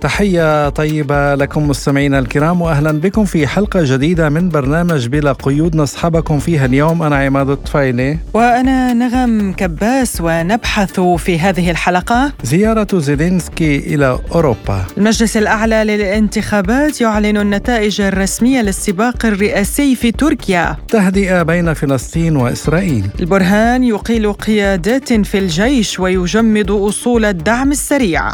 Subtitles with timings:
[0.00, 5.76] تحية طيبة لكم مستمعينا الكرام وأهلا بكم في حلقة جديدة من برنامج بلا قيود.
[5.76, 8.18] نصحبكم فيها اليوم أنا عماد الطفيلي.
[8.34, 12.32] وأنا نغم كباس ونبحث في هذه الحلقة.
[12.42, 14.84] زيارة زيلينسكي إلى أوروبا.
[14.96, 20.76] المجلس الأعلى للانتخابات يعلن النتائج الرسمية للسباق الرئاسي في تركيا.
[20.88, 23.04] تهدئة بين فلسطين وإسرائيل.
[23.20, 28.30] البرهان يقيل قيادات في الجيش ويجمد أصول الدعم السريع.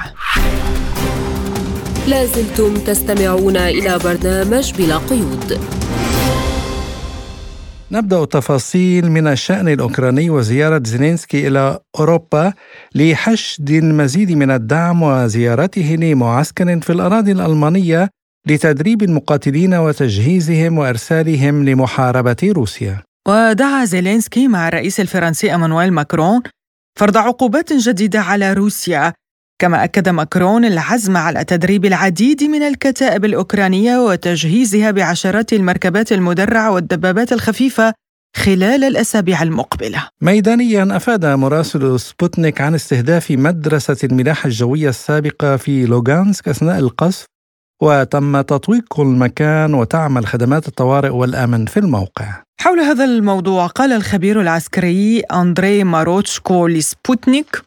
[2.09, 5.61] لازلتم تستمعون إلى برنامج بلا قيود.
[7.93, 12.53] نبدأ التفاصيل من الشأن الأوكراني وزيارة زيلينسكي إلى أوروبا
[12.95, 18.09] لحشد المزيد من الدعم وزيارته لمعسكر في الأراضي الألمانية
[18.47, 23.03] لتدريب المقاتلين وتجهيزهم وإرسالهم لمحاربة روسيا.
[23.29, 26.43] ودعا زيلينسكي مع الرئيس الفرنسي أمانويل ماكرون
[26.99, 29.13] فرض عقوبات جديدة على روسيا
[29.59, 37.33] كما أكد ماكرون العزم على تدريب العديد من الكتائب الأوكرانية وتجهيزها بعشرات المركبات المدرعة والدبابات
[37.33, 37.95] الخفيفة
[38.37, 40.09] خلال الأسابيع المقبلة.
[40.23, 47.27] ميدانيا أفاد مراسل سبوتنيك عن استهداف مدرسة الملاحة الجوية السابقة في لوغانسك أثناء القصف
[47.83, 52.43] وتم تطويق المكان وتعمل خدمات الطوارئ والأمن في الموقع.
[52.61, 57.63] حول هذا الموضوع قال الخبير العسكري أندري ماروتشكو لسبوتنيك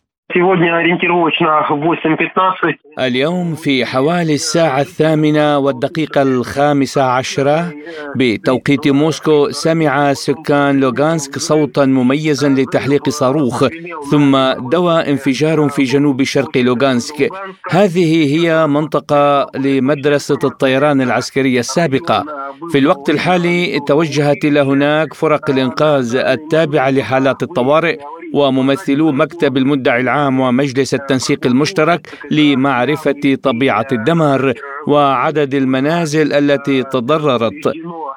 [3.00, 7.74] اليوم في حوالي الساعة الثامنة والدقيقة الخامسة عشرة
[8.16, 13.68] بتوقيت موسكو سمع سكان لوغانسك صوتا مميزا لتحليق صاروخ
[14.12, 14.38] ثم
[14.70, 17.30] دوى انفجار في جنوب شرق لوغانسك.
[17.70, 22.26] هذه هي منطقة لمدرسة الطيران العسكرية السابقة.
[22.72, 28.00] في الوقت الحالي توجهت إلى هناك فرق الإنقاذ التابعة لحالات الطوارئ
[28.34, 34.54] وممثلو مكتب المدعي العام ومجلس التنسيق المشترك لمعرفة طبيعة الدمار
[34.88, 37.74] وعدد المنازل التي تضررت.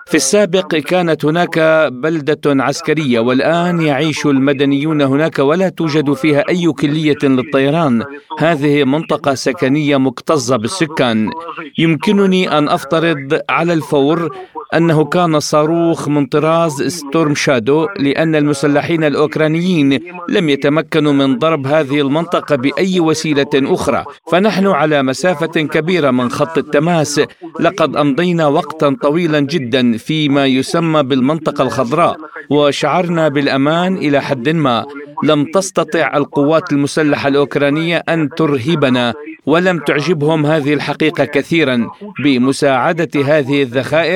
[0.06, 1.58] في السابق كانت هناك
[1.92, 8.04] بلدة عسكرية والآن يعيش المدنيون هناك ولا توجد فيها أي كلية للطيران.
[8.38, 11.30] هذه منطقة سكنية مكتظة بالسكان.
[11.78, 14.21] يمكنني أن أفترض على الفور
[14.74, 22.00] أنه كان صاروخ من طراز ستورم شادو لأن المسلحين الأوكرانيين لم يتمكنوا من ضرب هذه
[22.00, 24.04] المنطقة بأي وسيلة أخرى.
[24.30, 27.20] فنحن على مسافة كبيرة من خط التماس.
[27.60, 32.16] لقد أمضينا وقتا طويلا جدا فيما يسمى بالمنطقة الخضراء
[32.50, 34.84] وشعرنا بالأمان إلى حد ما.
[35.24, 39.14] لم تستطع القوات المسلحة الأوكرانية أن ترهبنا
[39.46, 41.86] ولم تعجبهم هذه الحقيقة كثيرا.
[42.24, 44.11] بمساعدة هذه الذخائر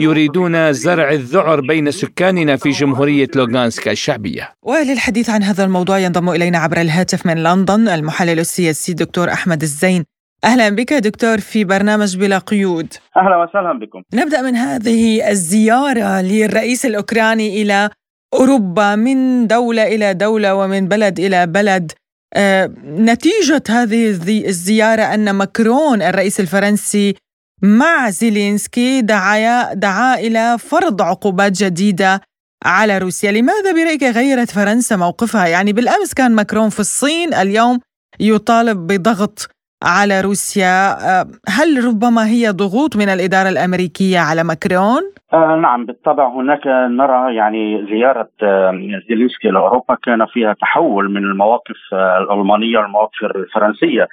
[0.00, 4.54] يريدون زرع الذعر بين سكاننا في جمهورية لوغانسك الشعبية.
[4.62, 10.04] وللحديث عن هذا الموضوع ينضم إلينا عبر الهاتف من لندن المحلل السياسي دكتور أحمد الزين.
[10.44, 12.94] أهلا بك دكتور في برنامج بلا قيود.
[13.16, 14.02] أهلا وسهلا بكم.
[14.14, 17.90] نبدأ من هذه الزيارة للرئيس الأوكراني إلى
[18.34, 21.92] أوروبا من دولة إلى دولة ومن بلد إلى بلد.
[22.34, 24.10] آه، نتيجة هذه
[24.48, 27.14] الزيارة أن ماكرون الرئيس الفرنسي
[27.62, 32.20] مع زيلينسكي دعا دعا إلى فرض عقوبات جديدة
[32.66, 37.78] على روسيا، لماذا برأيك غيرت فرنسا موقفها؟ يعني بالأمس كان ماكرون في الصين، اليوم
[38.20, 39.48] يطالب بضغط
[39.84, 45.02] على روسيا آه، هل ربما هي ضغوط من الإدارة الأمريكية على ماكرون؟
[45.32, 48.72] آه نعم بالطبع هناك نرى يعني زيارة آه
[49.08, 54.06] زيلينسكي لأوروبا كان فيها تحول من المواقف آه الألمانية والمواقف الفرنسية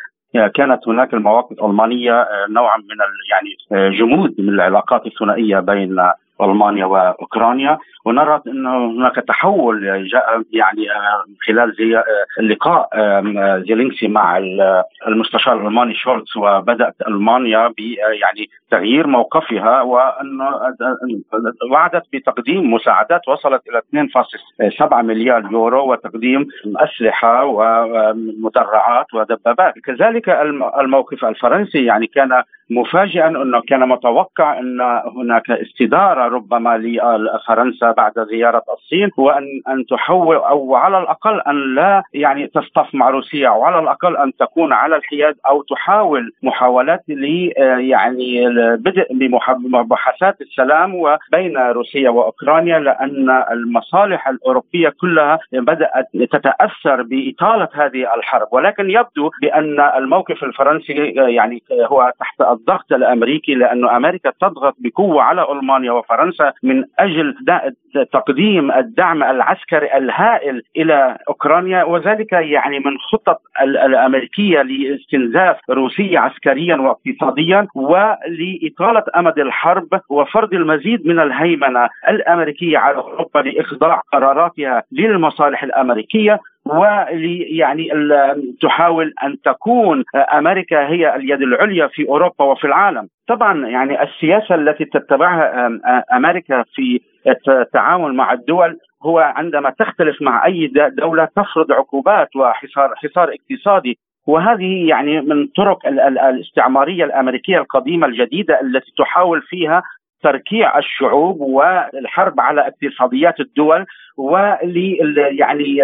[0.56, 2.98] كانت هناك المواقف الألمانية آه، نوعا من
[3.32, 5.98] يعني جمود من العلاقات الثنائية بين
[6.42, 7.78] ألمانيا وأوكرانيا.
[8.06, 12.90] ونرى إنه هناك تحول جاء يعني آه، خلال زي آه، لقاء
[13.68, 14.38] زيلينسكي مع
[15.08, 17.80] المستشار الالماني شولتز وبدأت ألمانيا ب
[18.22, 20.42] يعني تغيير موقفها وان
[21.72, 23.82] وعدت بتقديم مساعدات وصلت إلى
[24.82, 26.48] 2.7 مليار يورو وتقديم
[26.78, 29.74] أسلحة ومدرعات ودبابات.
[29.80, 30.30] كذلك
[30.80, 34.82] الموقف الفرنسي يعني كان مفاجئا إنه كان متوقع إن
[35.18, 42.04] هناك استدارة ربما لفرنسا بعد زيارة الصين وان ان تحول أو على الأقل أن لا
[42.14, 47.52] يعني تصطف مع روسيا أو على الأقل أن تكون على الحياد أو تحاول محاولات ل
[47.80, 58.16] يعني البدء بمباحثات السلام وبين روسيا وأوكرانيا لأن المصالح الأوروبية كلها بدأت تتأثر بإطالة هذه
[58.16, 58.48] الحرب.
[58.52, 65.46] ولكن يبدو بأن الموقف الفرنسي يعني هو تحت الضغط الأمريكي لأنه أمريكا تضغط بقوة على
[65.52, 67.36] ألمانيا وفرنسا من أجل
[68.04, 77.68] تقديم الدعم العسكري الهائل إلى أوكرانيا وذلك يعني من خطط الأمريكية لاستنزاف روسيا عسكريا واقتصاديا
[77.76, 86.40] ولإطالة أمد الحرب وفرض المزيد من الهيمنة الأمريكية على أوروبا لإخضاع قراراتها للمصالح الأمريكية.
[86.66, 87.90] ولي يعني
[88.62, 90.04] تحاول أن تكون
[90.34, 93.08] أمريكا هي اليد العليا في أوروبا وفي العالم.
[93.28, 95.70] طبعا يعني السياسة التي تتبعها
[96.14, 97.00] أمريكا في
[97.48, 103.98] التعامل مع الدول هو عندما تختلف مع أي دولة تفرض عقوبات وحصار حصار اقتصادي.
[104.28, 109.84] وهذه يعني من طرق الاستعمارية الأمريكية القديمة الجديدة التي تحاول فيها
[110.24, 113.86] تركيع الشعوب والحرب على اقتصاديات الدول.
[114.18, 115.82] ول يعني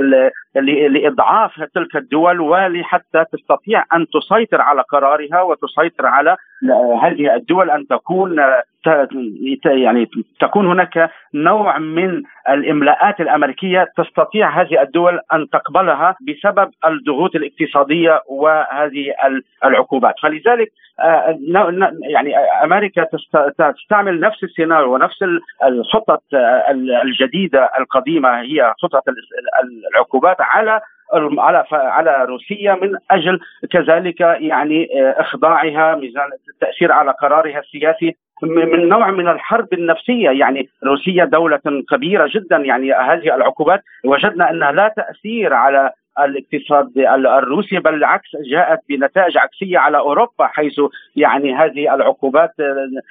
[0.90, 6.38] لإضعاف تلك الدول ولحتى تستطيع أن تسيطر على قرارها وتسيطر على
[7.02, 8.40] هذه الدول أن تكون
[9.66, 18.22] يعني تكون هناك نوع من الإملاءات الأمريكية تستطيع هذه الدول أن تقبلها بسبب الضغوط الاقتصادية
[18.30, 19.06] وهذه
[19.66, 21.38] العقوبات، فلذلك آه،
[22.02, 23.08] يعني أمريكا
[23.58, 25.24] تستعمل نفس السيناريو ونفس
[25.64, 26.24] الخطط
[27.04, 29.04] الجديدة القديمة هي خطط
[29.94, 30.82] العقوبات على
[31.38, 33.40] على على روسيا من أجل
[33.72, 40.30] كذلك يعني آه، إخضاعها ميزان التأثير على قرارها السياسي من نوع من الحرب النفسية.
[40.30, 41.60] يعني روسيا دولة
[41.92, 46.98] كبيرة جدا يعني هذه العقوبات وجدنا أنها لا تأثير على الاقتصاد
[47.38, 50.82] الروسي بل بالعكس جاءت بنتائج عكسية على أوروبا حيث
[51.16, 52.54] يعني هذه العقوبات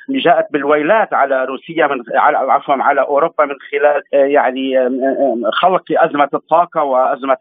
[0.08, 2.02] جاءت بالويلات على روسيا من
[2.50, 4.74] عفوا على أوروبا من خلال يعني
[5.52, 7.36] خلق أزمة الطاقة وأزمة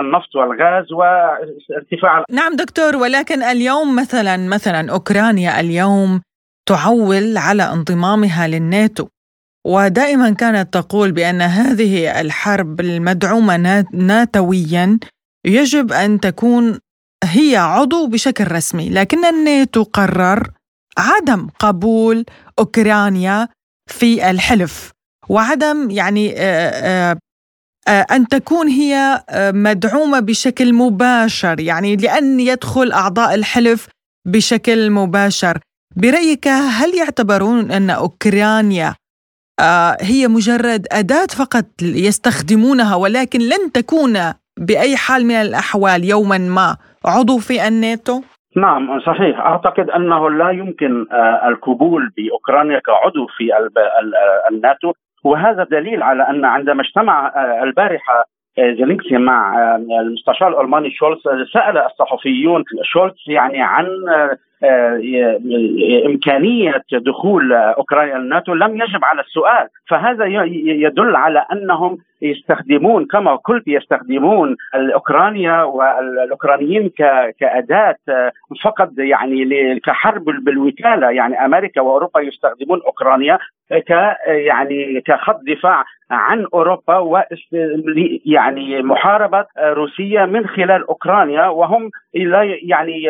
[0.00, 6.20] النفط والغاز وارتفاع نعم دكتور ولكن اليوم مثلا مثلا أوكرانيا اليوم
[6.66, 9.08] تعول على انضمامها للناتو.
[9.66, 14.98] ودائما كانت تقول بأن هذه الحرب المدعومة ناتويا
[15.46, 16.78] يجب أن تكون
[17.24, 20.50] هي عضو بشكل رسمي لكن الناتو قرر
[20.98, 22.24] عدم قبول
[22.58, 23.48] أوكرانيا
[23.90, 24.90] في الحلف
[25.28, 26.34] وعدم يعني
[27.88, 33.88] أن تكون هي مدعومة بشكل مباشر يعني لأن يدخل أعضاء الحلف
[34.26, 35.58] بشكل مباشر.
[35.96, 38.94] برأيك هل يعتبرون أن أوكرانيا آه،
[40.00, 44.14] هي مجرد أداة فقط يستخدمونها ولكن لن تكون
[44.58, 46.76] بأي حال من الأحوال يوما ما.
[47.06, 48.20] عضو في الناتو؟
[48.56, 49.38] نعم صحيح.
[49.38, 53.50] أعتقد أنه لا يمكن آه، القبول بأوكرانيا كعضو في
[54.50, 54.92] الناتو.
[55.24, 58.24] وهذا دليل على أن عندما اجتمع آه، البارحة
[58.58, 64.36] زيلينسكي مع المستشار الألماني شولتز سأل الصحفيون شولتز يعني عن آه،
[66.06, 69.68] إمكانية دخول أوكرانيا الناتو لم يجب على السؤال.
[69.88, 70.24] فهذا
[70.54, 76.90] يدل على أنهم يستخدمون كما قلت يستخدمون الأوكرانيا والأوكرانيين
[77.40, 77.96] كأداة
[78.64, 81.10] فقط يعني كحرب بالوكالة.
[81.10, 83.38] يعني أمريكا وأوروبا يستخدمون أوكرانيا
[83.88, 83.90] ك
[84.26, 87.22] يعني كخط دفاع عن أوروبا و
[88.24, 93.02] يعني محاربة روسيا من خلال أوكرانيا وهم لا يعني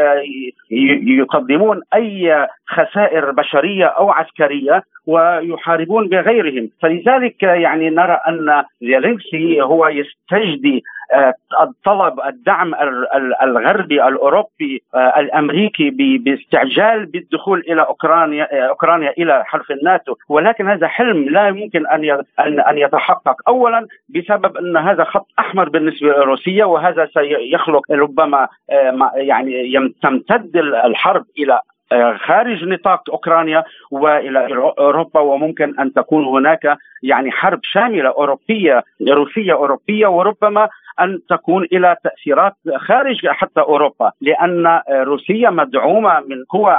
[1.19, 4.83] يقدمون أي خسائر بشرية أو عسكرية.
[5.09, 6.71] ويحاربون بغيرهم.
[6.83, 11.35] فلذلك يعني نرى أن زيلينسكي هو يستجدي آه،
[11.85, 12.75] طلب الدعم
[13.43, 20.15] الغربي الأوروبي آه، الأمريكي باستعجال بالدخول إلى أوكرانيا آه، أوكرانيا إلى حلف الناتو.
[20.29, 23.37] ولكن هذا حلم لا يمكن أن ان يتحقق.
[23.49, 28.49] اولا بسبب أن هذا خط أحمر بالنسبة لروسيا وهذا سيخلق ربما
[29.15, 31.61] يعني تمتد الحرب إلى
[32.27, 34.47] خارج نطاق أوكرانيا وإلى
[34.79, 40.69] أوروبا وممكن أن تكون هناك يعني حرب شاملة أوروبية روسية أوروبية وربما
[41.01, 46.77] أن تكون إلى تأثيرات خارج حتى أوروبا لأن روسيا مدعومة من قوى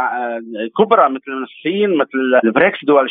[0.78, 3.10] كبرى مثل الصين مثل البريكس دول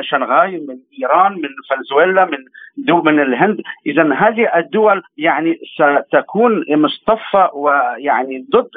[0.00, 2.38] شنغاي من إيران من فنزويلا من
[2.76, 3.60] دول من الهند.
[3.86, 5.58] اذا هذه الدول يعني
[6.08, 8.70] ستكون مصطفى ويعني ضد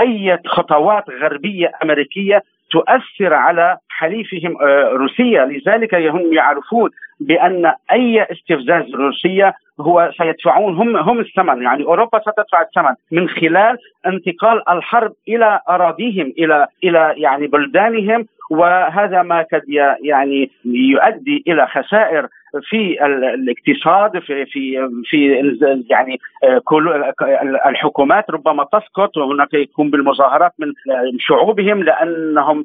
[0.00, 5.44] أي خطوات غربية أمريكية تؤثر على حليفهم آه، روسيا.
[5.44, 11.62] لذلك هم يعرفون بأن أي استفزاز روسيا هو سيدفعون هم هم الثمن.
[11.62, 18.26] يعني أوروبا ستدفع الثمن من خلال انتقال الحرب إلى أراضيهم إلى إلى يعني بلدانهم.
[18.50, 19.62] وهذا ما قد
[20.02, 22.26] يعني يؤدي إلى خسائر
[22.62, 25.42] في الاقتصاد في في في
[25.90, 26.18] يعني
[26.64, 27.04] كل
[27.66, 30.66] الحكومات ربما تسقط وهناك يكون بالمظاهرات من
[31.18, 32.64] شعوبهم لأنهم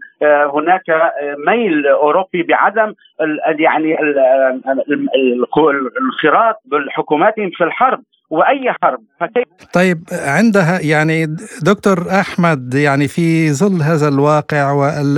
[0.53, 0.83] هناك
[1.47, 2.93] ميل أوروبي بعدم
[3.59, 3.97] يعني
[5.59, 8.03] الانخراط بحكوماتهم في الحرب.
[8.29, 11.25] وأي حرب؟ فكيف؟ طيب عندها يعني
[11.65, 15.17] دكتور أحمد يعني في ظل هذا الواقع وال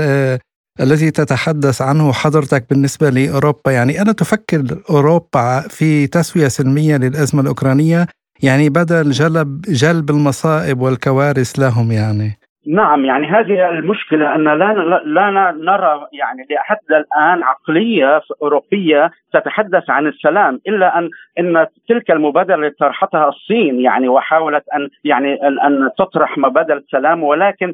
[0.80, 3.72] الذي تتحدث عنه حضرتك بالنسبة لأوروبا.
[3.72, 8.08] يعني أنا تفكر أوروبا في تسوية سلمية للأزمة الأوكرانية
[8.44, 12.38] يعني بدل جلب جلب المصائب والكوارث لهم يعني.
[12.68, 14.74] نعم يعني هذه المشكلة أن لا
[15.06, 21.10] لا نرى يعني لحد الآن عقلية أوروبية تتحدث عن السلام إلا أن
[21.40, 27.74] أن تلك المبادرة التي طرحتها الصين يعني وحاولت أن يعني أن, تطرح مبادرة السلام ولكن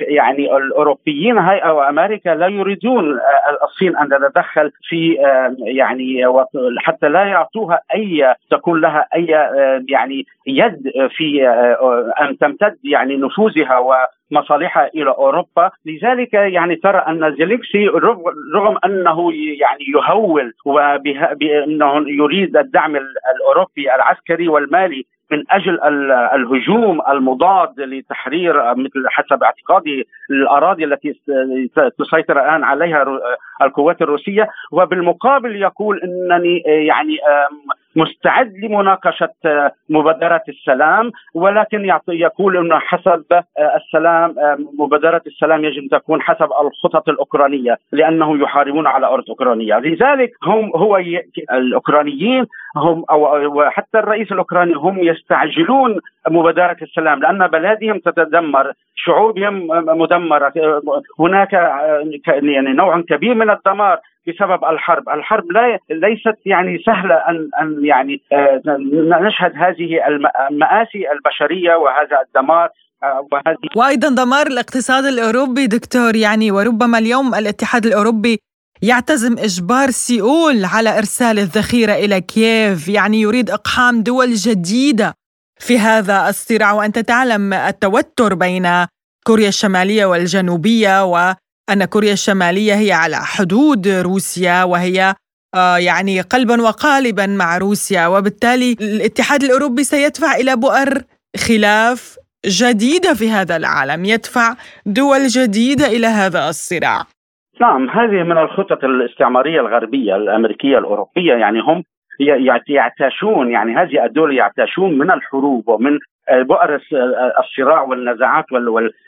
[0.00, 3.18] يعني الأوروبيين هيئة وأمريكا لا يريدون
[3.62, 5.14] الصين أن تتدخل في
[5.58, 6.24] يعني
[6.78, 9.26] حتى لا يعطوها أي تكون لها أي
[9.88, 11.48] يعني يد في
[12.20, 13.94] أن تمتد يعني نفوذها و
[14.30, 17.86] مصالحها إلى أوروبا، لذلك يعني ترى أن زيلينسكي
[18.54, 25.80] رغم أنه يعني يهول وبانه يريد الدعم الأوروبي العسكري والمالي من أجل
[26.34, 31.12] الهجوم المضاد لتحرير مثل حسب اعتقادي الأراضي التي
[31.98, 33.04] تسيطر الآن عليها
[33.62, 34.48] القوات الروسية.
[34.72, 37.16] وبالمقابل يقول إنني يعني
[37.96, 39.28] مستعد لمناقشة
[39.88, 43.24] مبادرة السلام ولكن يقول انه حسب
[43.76, 44.34] السلام
[44.78, 50.70] مبادرة السلام يجب أن تكون حسب الخطط الأوكرانية لأنه يحاربون على أرض أوكرانية، لذلك هم
[50.76, 51.02] هو
[51.52, 52.46] الأوكرانيين
[52.76, 53.20] هم أو
[53.58, 59.66] وحتى الرئيس الأوكراني هم يستعجلون مبادرة السلام لأن بلادهم تتدمر، شعوبهم
[59.98, 60.52] مدمرة،
[61.18, 61.52] هناك
[62.32, 63.98] يعني نوع كبير من الدمار.
[64.28, 68.62] بسبب الحرب، الحرب لا ليست يعني سهلة أن أن يعني آه،
[69.20, 69.90] نشهد هذه
[70.50, 72.68] المآسي البشرية وهذا الدمار
[73.02, 78.38] آه، وهذه وأيضا دمار الاقتصاد الأوروبي دكتور يعني وربما اليوم الاتحاد الأوروبي
[78.82, 82.88] يعتزم إجبار سيول على إرسال الذخيرة إلى كييف.
[82.88, 85.14] يعني يريد إقحام دول جديدة
[85.60, 86.72] في هذا الصراع.
[86.72, 88.66] وأنت تعلم التوتر بين
[89.26, 91.04] كوريا الشمالية والجنوبية
[91.70, 95.14] وان كوريا الشمالية هي على حدود روسيا وهي
[95.54, 100.90] آه، يعني قلبا وقالبا مع روسيا وبالتالي الاتحاد الأوروبي سيدفع إلى بؤر
[101.48, 104.54] خلاف جديدة في هذا العالم يدفع
[104.86, 107.00] دول جديدة إلى هذا الصراع.
[107.60, 111.82] نعم هذه من الخطط الاستعمارية الغربية الأمريكية الأوروبية يعني هم
[112.68, 115.98] يعتاشون يعني هذه الدول يعتاشون من الحروب ومن
[116.30, 116.80] بؤر
[117.40, 118.44] الصراع والنزاعات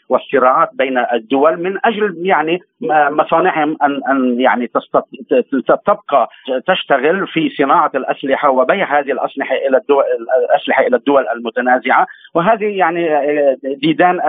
[0.09, 2.61] والصراعات بين الدول من أجل يعني
[3.11, 4.67] مصانعهم ان أن يعني
[5.69, 6.29] تبقى
[6.67, 10.05] تشتغل في صناعة الأسلحة وبيع هذه الأسلحة إلى الدول
[10.51, 12.07] الأسلحة إلى الدول المتنازعة.
[12.35, 13.09] وهذه يعني
[13.83, 14.21] ديدان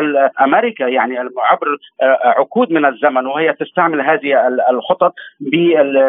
[0.42, 1.78] أمريكا يعني عبر
[2.26, 5.14] عقود من الزمن وهي تستعمل هذه الخطط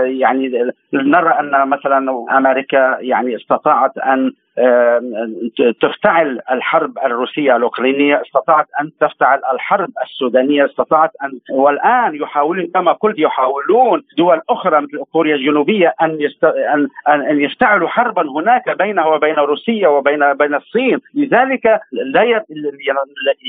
[0.04, 4.32] يعني نرى أن مثلا أمريكا يعني استطاعت أن
[5.80, 13.18] تفتعل الحرب الروسية الأوكرانية استطاعت أن تفتعل الحرب السودانية استطاعت ان والآن يحاولون كما قلت
[13.18, 16.44] يحاولون دول أخرى مثل كوريا الجنوبية أن يست...
[16.44, 20.98] ان أن يفتعلوا حربا هناك بينها وبين روسيا وبين بين الصين.
[21.14, 22.42] لذلك لا ي...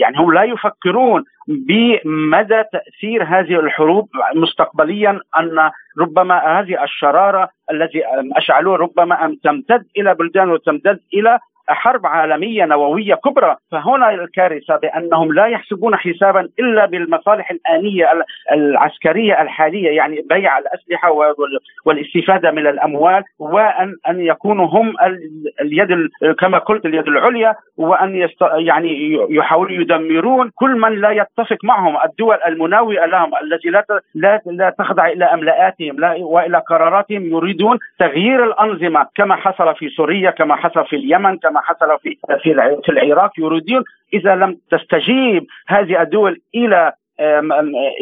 [0.02, 8.02] يعني هم لا يفكرون بمدى تأثير هذه الحروب مستقبليا أن ربما هذه الشرارة التي
[8.36, 11.40] أشعلوها ربما أن تمتد إلى بلدان وتمتد إلى
[11.74, 18.06] حرب عالمية نووية كبرى فهنا الكارثة بأنهم لا يحسبون حسابا إلا بالمصالح الآنية
[18.52, 21.12] العسكرية الحالية يعني بيع الأسلحة
[21.86, 24.94] والاستفادة من الأموال وان أن يكونوا هم
[25.62, 26.10] اليد
[26.40, 32.38] كما قلت اليد العليا وأن يست يعني يحاولوا يدمرون كل من لا يتفق معهم الدول
[32.48, 33.86] المناوئه لهم التي لا
[34.16, 40.32] لا لا تخضع إلى أملاءاتهم لا وإلى قراراتهم يريدون تغيير الأنظمة كما حصل في سوريا
[40.32, 42.18] كما حصل في اليمن كما حصل في
[42.84, 46.94] في العراق يريدون إذا لم تستجيب هذه الدول إلى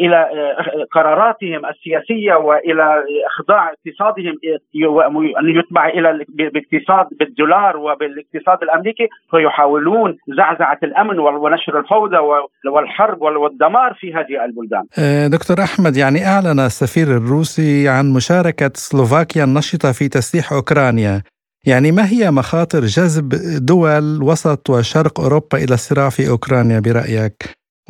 [0.00, 4.34] إلى آه، قراراتهم السياسية وإلى إخضاع اقتصادهم
[5.40, 12.16] ان يتبع إلى باقتصاد بالدولار وبالاقتصاد الأمريكي فيحاولون زعزعة الأمن ونشر الفوضى
[12.72, 14.84] والحرب والدمار في هذه البلدان.
[14.98, 21.22] آه، دكتور أحمد يعني أعلن السفير الروسي عن مشاركة سلوفاكيا النشطة في تسليح أوكرانيا.
[21.66, 23.28] يعني ما هي مخاطر جذب
[23.66, 27.38] دول وسط وشرق أوروبا إلى الصراع في أوكرانيا برأيك؟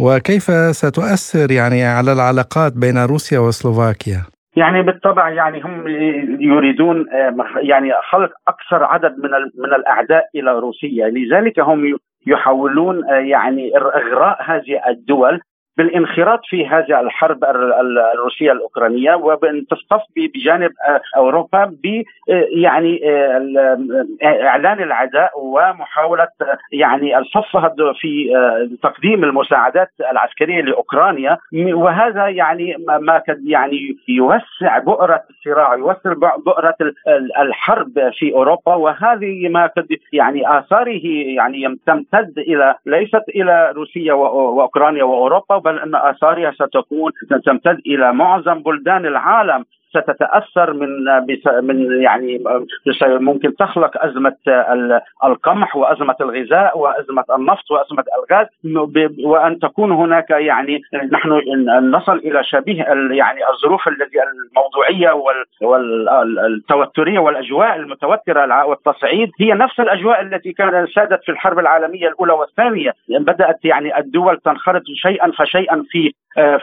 [0.01, 0.45] وكيف
[0.81, 4.23] ستؤثر يعني على العلاقات بين روسيا وسلوفاكيا؟
[4.57, 5.89] يعني بالطبع يعني هم
[6.41, 7.07] يريدون
[7.63, 9.31] يعني خلق أكثر عدد من
[9.63, 15.41] من الأعداء إلى روسيا، لذلك هم يحاولون يعني إغراء هذه الدول
[15.79, 17.45] بالانخراط في هذه الحرب
[18.15, 20.71] الروسية الأوكرانية وبأن تصطف بجانب
[21.17, 22.03] أوروبا ب
[22.63, 23.01] يعني
[24.25, 26.29] إعلان العداء ومحاولة
[26.73, 28.31] يعني الصفها في
[28.83, 31.39] تقديم المساعدات العسكرية لأوكرانيا.
[31.55, 36.13] وهذا يعني ما قد يعني يوسع بؤرة الصراع يوسع
[36.47, 36.77] بؤرة
[37.41, 38.75] الحرب في أوروبا.
[38.75, 41.07] وهذه ما قد يعني آثاره
[41.37, 47.13] يعني تمتد إلى ليست إلى روسيا وأوكرانيا وأوروبا بل أن آثارها ستكون
[47.47, 49.65] تمتد إلى معظم بلدان العالم.
[49.91, 50.89] ستتأثر من
[51.63, 52.45] من يعني
[53.03, 54.37] ممكن تخلق أزمة
[55.25, 58.47] القمح وأزمة الغذاء وأزمة النفط وأزمة الغاز
[59.25, 60.81] وأن تكون هناك يعني
[61.13, 61.31] نحن
[61.91, 65.11] نصل إلى شبيه يعني الظروف التي الموضوعية
[65.63, 72.93] والتوترية والأجواء المتوترة والتصعيد هي نفس الأجواء التي كانت سادت في الحرب العالمية الأولى والثانية.
[73.09, 76.13] بدأت يعني الدول تنخرط شيئا فشيئا في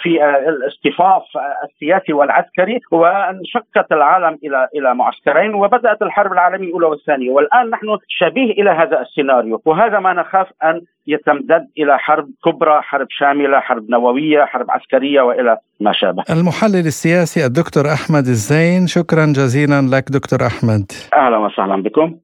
[0.04, 0.10] في
[0.50, 1.24] الاصطفاف
[1.66, 7.32] السياسي والعسكري وانشقت العالم إلى إلى معسكرين وبدأت الحرب العالمية الأولى والثانية.
[7.32, 9.62] والآن نحن شبيه إلى هذا السيناريو.
[9.66, 15.58] وهذا ما نخاف أن يتمدد إلى حرب كبرى حرب شاملة حرب نووية حرب عسكرية وإلى
[15.80, 16.24] ما شابه.
[16.30, 20.92] المحلل السياسي الدكتور أحمد الزين شكرا جزيلا لك دكتور أحمد.
[21.14, 22.16] أهلا وسهلا بكم.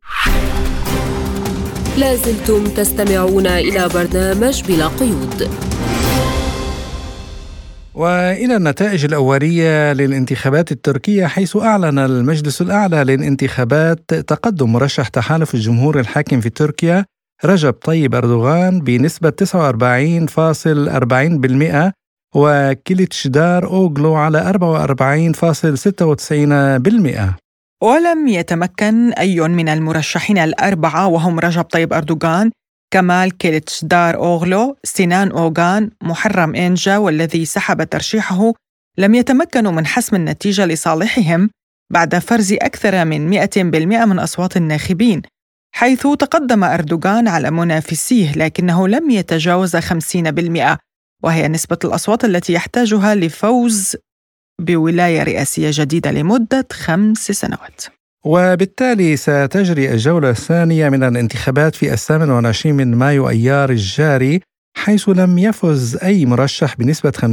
[2.00, 5.40] لازلتم تستمعون إلى برنامج بلا قيود.
[8.02, 16.42] وإلى النتائج الأولية للانتخابات التركية حيث أعلن المجلس الأعلى للانتخابات تقدم مرشح تحالف الجمهور الحاكم
[16.42, 17.06] في تركيا
[17.46, 21.92] رجب طيب أردوغان بنسبة 49.40%
[22.36, 24.54] وكيليتشدار أوغلو على
[27.34, 27.42] 44.96%
[27.84, 32.52] ولم يتمكن أي من المرشحين الأربعة وهم رجب طيب أردوغان
[32.92, 33.32] كمال
[33.84, 38.54] دار أوغلو، سنان أوغان، محرم إنجا والذي سحب ترشيحه
[38.98, 41.50] لم يتمكنوا من حسم النتيجة لصالحهم
[41.92, 45.22] بعد فرز أكثر من 100% من أصوات الناخبين
[45.76, 50.78] حيث تقدم أردوغان على منافسيه لكنه لم يتجاوز 50%
[51.24, 53.96] وهي نسبة الأصوات التي يحتاجها لفوز
[54.62, 58.01] بولاية رئاسية جديدة لمدة خمس سنوات.
[58.26, 64.42] وبالتالي ستجري الجولة الثانية من الانتخابات في الثامن والعشرين من مايو أيار الجاري
[64.78, 67.26] حيث لم يفز أي مرشح بنسبة 50%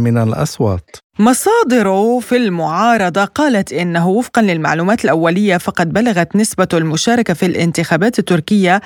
[0.00, 0.96] من الأصوات.
[1.18, 8.80] مصادر في المعارضة قالت إنه وفقا للمعلومات الأولية فقد بلغت نسبة المشاركة في الانتخابات التركية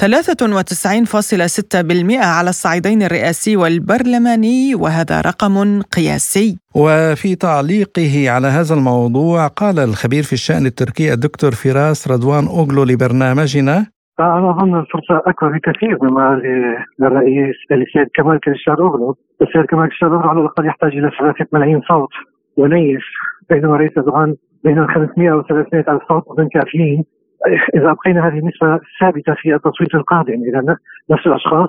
[0.00, 0.06] 93.6%
[2.18, 6.58] على الصعيدين الرئاسي والبرلماني وهذا رقم قياسي.
[6.74, 13.86] وفي تعليقه على هذا الموضوع قال الخبير في الشأن التركي الدكتور فراس رضوان أوغلو لبرنامجنا
[14.20, 16.40] أنا أظن الفرصة أكبر بكثير مما
[17.00, 19.16] للرئيس السيد كمال كليشدار أوغلو.
[19.42, 22.14] السيد كمال كليشدار أوغلو على الأقل يحتاج إلى ثلاثة ملايين صوت
[22.56, 23.04] ونيف
[23.50, 27.04] بينما رئيس أردوغان بين 500 و 300 ألف صوت من كافيين.
[27.76, 30.76] إذا ابقينا هذه النسبة ثابتة في التصويت القادم إذا
[31.10, 31.68] نفس الأشخاص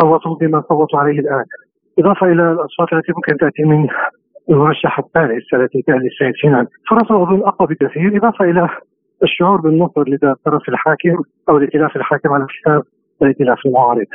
[0.00, 1.44] صوتوا بما صوتوا عليه الآن.
[1.98, 3.86] إضافة إلى الاصوات التي ممكن تأتي من
[4.50, 8.16] المرشح الثالث التي كان للسيد سنان فرصه اظن اقوى بكثير.
[8.16, 8.68] إضافة إلى
[9.22, 12.82] الشعور بالنصر لدى الطرف الحاكم أو الائتلاف الحاكم على حساب
[13.22, 14.06] الائتلاف المعارض.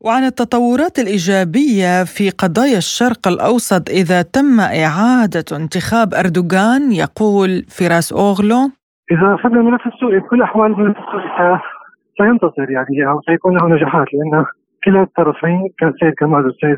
[0.00, 8.70] وعن التطورات الإيجابية في قضايا الشرق الأوسط إذا تم إعادة انتخاب أردوغان يقول فراس أوغلو
[9.10, 11.60] إذا أخذنا الملف السوري بكل الأحوال الملف السوري
[12.18, 14.44] سينتصر يعني أو سيكون له نجاحات لأن
[14.84, 16.76] كلا الطرفين كان السيد كمال والسيد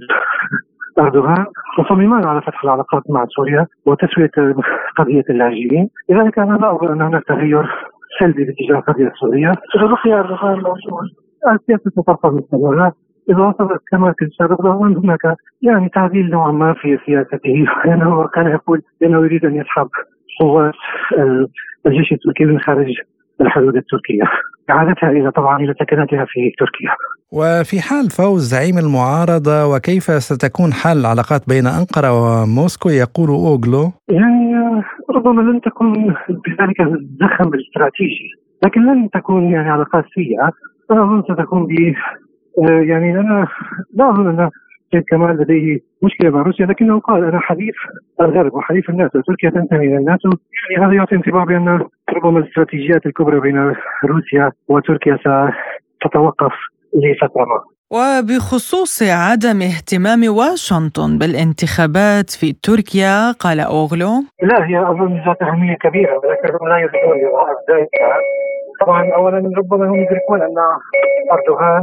[0.99, 1.47] أردوغان
[1.79, 4.31] مصممان على فتح العلاقات مع سوريا وتسوية
[4.97, 7.67] قضية اللاجئين، لذلك أنا لا أظن أن هناك تغير
[8.21, 11.09] سلبي باتجاه القضية السوريه، إذا بقي أردوغان موجود
[11.53, 12.93] السياسة ستبقى مستمره
[13.31, 17.65] إذا وصلت كما في السابق هناك يعني تعديل نوعا ما في سياسته.
[17.85, 19.89] لأنه كان يقول إنه يريد أن يسحب
[20.41, 20.75] قوات
[21.87, 22.95] الجيش التركي من خارج
[23.41, 24.25] الحدود التركية
[24.71, 26.91] إعادتها إلى طبعا إلى سكناتها في تركيا.
[27.33, 34.55] وفي حال فوز زعيم المعارضة وكيف ستكون حال العلاقات بين أنقرة وموسكو يقول أوغلو؟ يعني
[35.11, 35.93] ربما لن تكون
[36.29, 38.31] بذلك الزخم الاستراتيجي،
[38.65, 40.53] لكن لن تكون يعني علاقات سيئة،
[40.91, 41.71] أنا اظن ستكون ب
[42.63, 43.47] يعني أنا
[43.95, 44.51] لا أظن أن
[44.93, 47.77] سيد كمال لديه مشكلة مع روسيا لكنه قال أنا حليف
[48.21, 53.41] الغرب وحليف الناس وتركيا تنتمي إلى الناس يعني هذا يعطي انطباع بأن ربما الاستراتيجيات الكبرى
[53.41, 55.19] بين روسيا وتركيا
[56.03, 56.53] ستتوقف
[56.95, 57.77] لفترة ما.
[57.91, 66.15] وبخصوص عدم اهتمام واشنطن بالانتخابات في تركيا قال أوغلو لا هي أظن ذات أهمية كبيرة
[66.19, 67.17] ولكنهم لا يريدون
[67.71, 67.89] ذلك
[68.81, 70.55] طبعا اولا ربما هم يدركون أن
[71.33, 71.83] أردوغان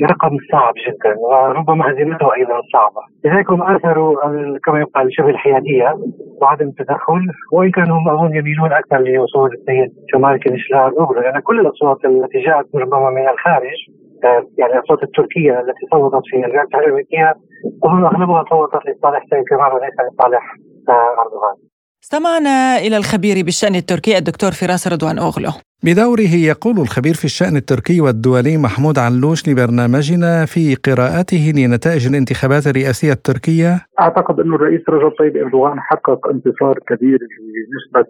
[0.00, 4.14] برقم صعب جدا وربما هزيمته أيضا صعبة، لذلك هم اثروا
[4.64, 5.94] كما يقال شبه الحيادية
[6.42, 11.60] وعدم التدخل وإن كانوا هم أظن يميلون أكثر لوصول السيد كمال كليجدار أوغلو لأن كل
[11.60, 13.78] الأصوات التي جاءت ربما من الخارج
[14.24, 17.34] آه، يعني الأصوات التركية التي صوتت في الرئاسه الامريكيه
[17.84, 20.54] اظن أغلبها صوتت لصالح سيد كمال وليس لصالح
[20.88, 21.56] آه، أردوغان.
[22.04, 25.50] استمعنا إلى الخبير بالشأن التركي الدكتور فراس رضوان أوغلو.
[25.88, 33.12] بدوره يقول الخبير في الشأن التركي والدولي محمود علوش لبرنامجنا في قراءته لنتائج الانتخابات الرئاسية
[33.12, 33.70] التركية.
[34.00, 37.18] أعتقد أن الرئيس رجب طيب إردوغان حقق انتصار كبير
[37.54, 38.02] بنسبة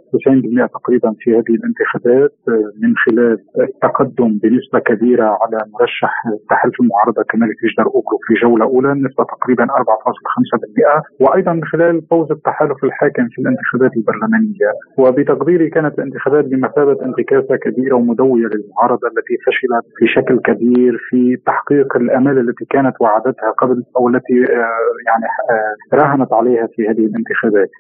[0.67, 2.35] 90% تقريبا في هذه الانتخابات
[2.83, 6.13] من خلال التقدم بنسبة كبيرة على مرشح
[6.51, 12.29] تحالف المعارضة كمال كليشدار أوغلو في جولة أولى نسبة تقريبا 4.5% وأيضا من خلال فوز
[12.31, 14.71] التحالف الحاكم في الانتخابات البرلمانية.
[14.99, 21.97] وبتقديري كانت الانتخابات بمثابة انتكاسة كبيرة ومدوية للمعارضة التي فشلت في شكل كبير في تحقيق
[21.97, 27.71] الآمال التي كانت وعدتها قبل أو التي آه، يعني آه، راهنت عليها في هذه الانتخابات.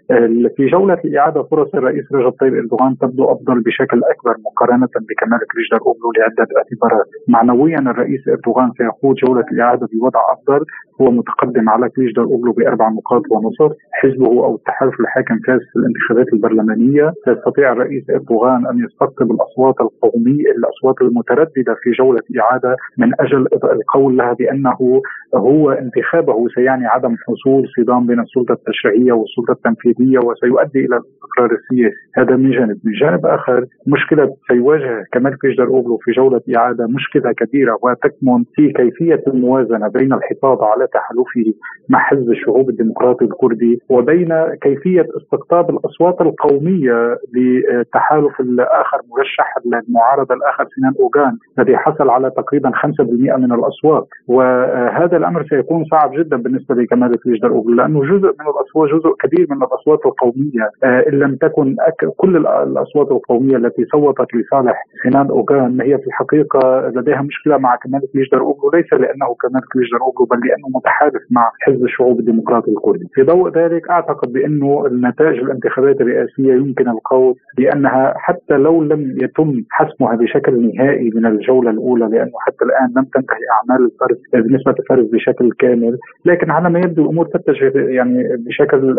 [0.57, 5.81] في جولة إعادة فرص الرئيس رجب طيب إردوغان تبدو أفضل بشكل أكبر مقارنة بكمال كليجدار
[5.87, 7.07] أوغلو لعدة اعتبارات.
[7.29, 10.65] معنويا الرئيس إردوغان سيخوض جولة الإعادة بوضع أفضل.
[11.01, 13.77] هو متقدم على كليجدار أوغلو بأربع نقاط ونصف.
[13.93, 17.13] حزبه أو التحالف الحاكم فاز في الانتخابات البرلمانية.
[17.29, 19.31] يستطيع الرئيس إردوغان أن يستقطب
[19.65, 25.03] الأصوات القومية الأصوات المترددة في جولة إعادة من أجل القول لها بأنه
[25.35, 31.97] هو انتخابه سيعني عدم حصول صدام بين السلطة التشريعية والسلطة التنفيذية وسيؤدي إلى الاستقرار السياسي.
[32.17, 32.79] هذا من جانب.
[32.85, 38.73] من جانب آخر مشكلة سيواجه كمال كيجدر أوغلو في جولة إعادة مشكلة كبيرة وتكمن في
[38.73, 46.21] كيفية الموازنة بين الحفاظ على تحالفه مع حزب الشعوب الديمقراطي الكردي وبين كيفية استقطاب الأصوات
[46.21, 54.09] القومية لتحالف الآخر مرشح المعارضة الآخر سنان أوغان الذي حصل على تقريبا 5% من الأصوات
[54.29, 59.47] وهذا الأمر سيكون صعب جدا بالنسبة لكمال كليجدر أوغلو لأنه جزء من الأصوات جزء كبير
[59.51, 60.71] من الأصوات القومية.
[60.85, 61.77] آه، إن لم تكن
[62.17, 68.01] كل الأصوات القومية التي صوتت لصالح سنان أوغان هي في الحقيقة لديها مشكلة مع كمال
[68.13, 73.09] كليجدر أوغلو ليس لأنه كمال كليجدر أوغلو بل لأنه متحالف مع حزب الشعوب الديمقراطي الكردي.
[73.15, 79.44] في ضوء ذلك أعتقد بأنه النتائج الانتخابات الرئاسية يمكن القول بأنها حتى لو لم يتم
[79.71, 85.07] حسمها بشكل نهائي من الجولة الأولى لأنه حتى الآن لم تنتهي أعمال الفرز بالنسبة للفرز
[85.13, 88.97] بشكل كامل، لكن على ما يبدو الأمور تتجه يعني بشكل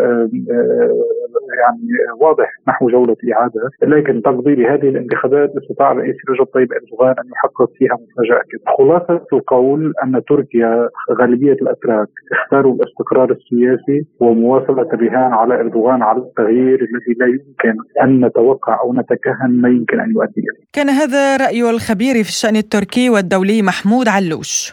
[1.62, 1.88] يعني
[2.20, 7.70] واضح نحو جولة إعادة، لكن تقديري هذه الانتخابات استطاع الرئيس رجب طيب أردوغان أن يحقق
[7.78, 8.76] فيها مفاجأة كبيرة.
[8.78, 10.88] خلاصة القول أن تركيا
[11.20, 18.24] غالبية الأتراك اختاروا الاستقرار السياسي ومواصلة الرهان على أردوغان على التغيير الذي لا يمكن أن
[18.24, 20.35] نتوقع أو نتكهن ما يمكن أن يؤدي
[20.72, 24.72] كان هذا رأي الخبير في الشأن التركي والدولي محمود علوش.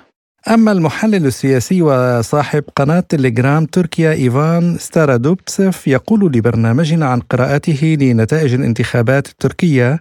[0.51, 9.27] أما المحلل السياسي وصاحب قناة تليجرام تركيا إيفان ستارادوبتسف يقول لبرنامجنا عن قراءته لنتائج الانتخابات
[9.27, 9.99] التركية.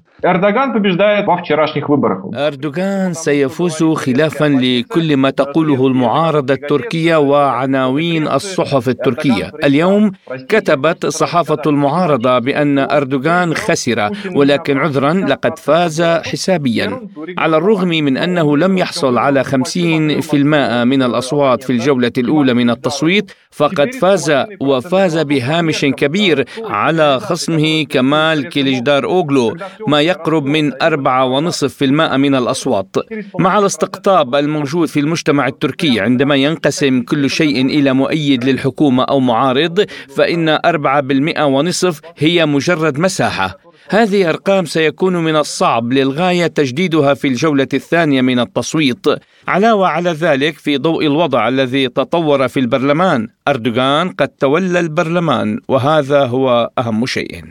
[2.35, 9.53] أردوغان سيفوز خلافا لكل ما تقوله المعارضة التركية وعناوين الصحف التركية.
[9.65, 10.13] اليوم
[10.49, 17.01] كتبت صحافة المعارضة بأن أردوغان خسر ولكن عذرا لقد فاز حسابيا.
[17.39, 23.33] على الرغم من أنه لم يحصل على 50 من الأصوات في الجولة الأولى من التصويت
[23.51, 29.57] فقد فاز وفاز بهامش كبير على خصمه كمال كيليجدار أوغلو
[29.89, 32.97] ما يقرب من أربعة ونصف في المائة من الأصوات.
[33.39, 39.85] مع الاستقطاب الموجود في المجتمع التركي عندما ينقسم كل شيء إلى مؤيد للحكومة أو معارض
[40.17, 43.59] فإن أربعة بالمئة ونصف هي مجرد مساحة.
[43.89, 49.07] هذه أرقام سيكون من الصعب للغاية تجديدها في الجولة الثانية من التصويت.
[49.49, 56.27] علاوة على ذلك في ضوء الوضع الذي تطور في البرلمان أردوغان قد تولى البرلمان وهذا
[56.27, 57.45] هو أهم شيء.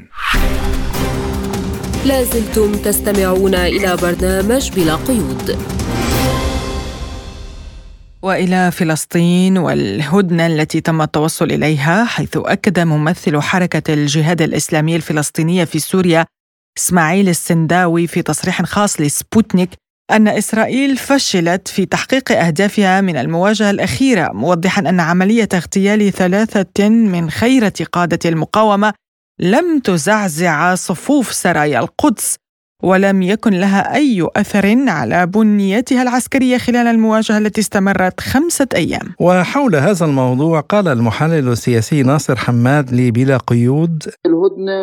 [2.06, 5.58] لازلتم تستمعون إلى برنامج بلا قيود.
[8.22, 15.80] وإلى فلسطين والهدنة التي تم التوصل إليها حيث أكد ممثل حركة الجهاد الإسلامي الفلسطينية في
[15.80, 16.26] سوريا
[16.78, 19.70] إسماعيل السنداوي في تصريح خاص لسبوتنيك
[20.12, 27.30] أن إسرائيل فشلت في تحقيق أهدافها من المواجهة الأخيرة موضحا أن عملية اغتيال ثلاثة من
[27.30, 28.94] خيرة قادة المقاومة
[29.40, 32.36] لم تزعزع صفوف سرايا القدس.
[32.84, 39.08] ولم يكن لها أي أثر على بنيتها العسكرية خلال المواجهة التي استمرت خمسة أيام.
[39.22, 44.80] وحول هذا الموضوع قال المحلل السياسي ناصر حماد لبلا قيود الهدنة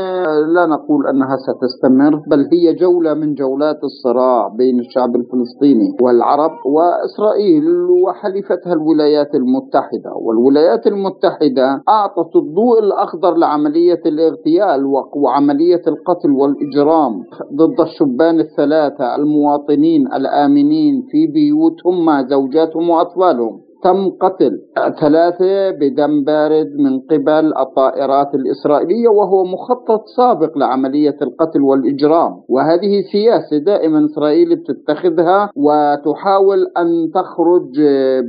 [0.55, 7.65] لا نقول أنها ستستمر بل هي جولة من جولات الصراع بين الشعب الفلسطيني والعرب وإسرائيل
[8.05, 10.11] وحليفتها الولايات المتحدة.
[10.15, 20.95] والولايات المتحدة أعطت الضوء الأخضر لعملية الاغتيال وعملية القتل والإجرام ضد الشبان الثلاثة المواطنين الآمنين
[21.11, 23.68] في بيوتهم مع زوجاتهم وأطفالهم.
[23.83, 24.61] تم قتل
[25.01, 32.33] ثلاثة بدم بارد من قبل الطائرات الإسرائيلية وهو مخطط سابق لعملية القتل والإجرام.
[32.49, 37.81] وهذه سياسة دائما إسرائيل بتتخذها وتحاول أن تخرج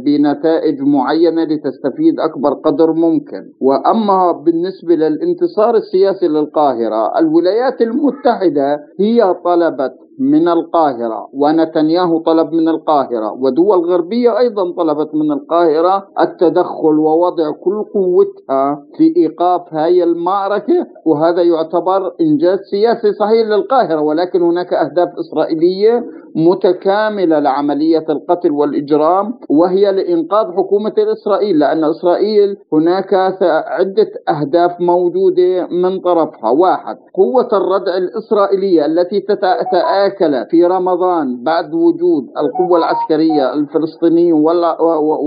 [0.06, 3.44] بنتائج معينة لتستفيد أكبر قدر ممكن.
[3.62, 13.32] وأما بالنسبة للانتصار السياسي للقاهرة الولايات المتحدة هي طلبت من القاهرة ونتنياهو طلب من القاهرة
[13.32, 21.42] ودول غربية أيضا طلبت من القاهرة التدخل ووضع كل قوتها في إيقاف هاي المعركة وهذا
[21.42, 30.46] يعتبر إنجاز سياسي صحيح للقاهرة ولكن هناك أهداف إسرائيلية متكاملة لعملية القتل والإجرام وهي لإنقاذ
[30.58, 33.14] حكومة إسرائيل لأن إسرائيل هناك
[33.68, 36.50] عدة أهداف موجودة من طرفها.
[36.50, 44.34] واحد قوة الردع الإسرائيلية التي تتآكل في رمضان بعد وجود القوة العسكرية الفلسطينية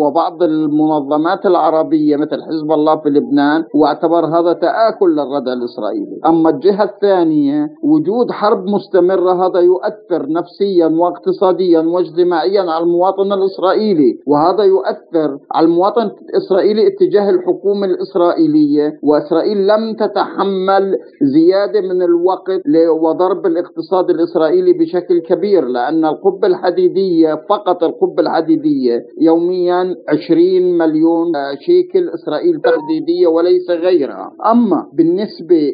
[0.01, 6.21] وبعض المنظمات العربية مثل حزب الله في لبنان واعتبر هذا تآكل للردع الإسرائيلي.
[6.27, 14.19] أما الجهة الثانية وجود حرب مستمرة هذا يؤثر نفسيا واقتصاديا واجتماعيا على المواطن الإسرائيلي.
[14.27, 18.99] وهذا يؤثر على المواطن الإسرائيلي اتجاه الحكومة الإسرائيلية.
[19.03, 22.63] وإسرائيل لم تتحمل زيادة من الوقت
[23.03, 31.33] وضرب الاقتصاد الإسرائيلي بشكل كبير لأن القبة الحديدية فقط القبة الحديدية يوميا 20 مليون
[31.67, 34.33] شيكل إسرائيل تحديدية وليس غيرها.
[34.47, 35.73] أما بالنسبة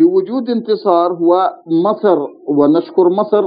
[0.00, 3.44] لوجود انتصار هو مصر ونشكر مصر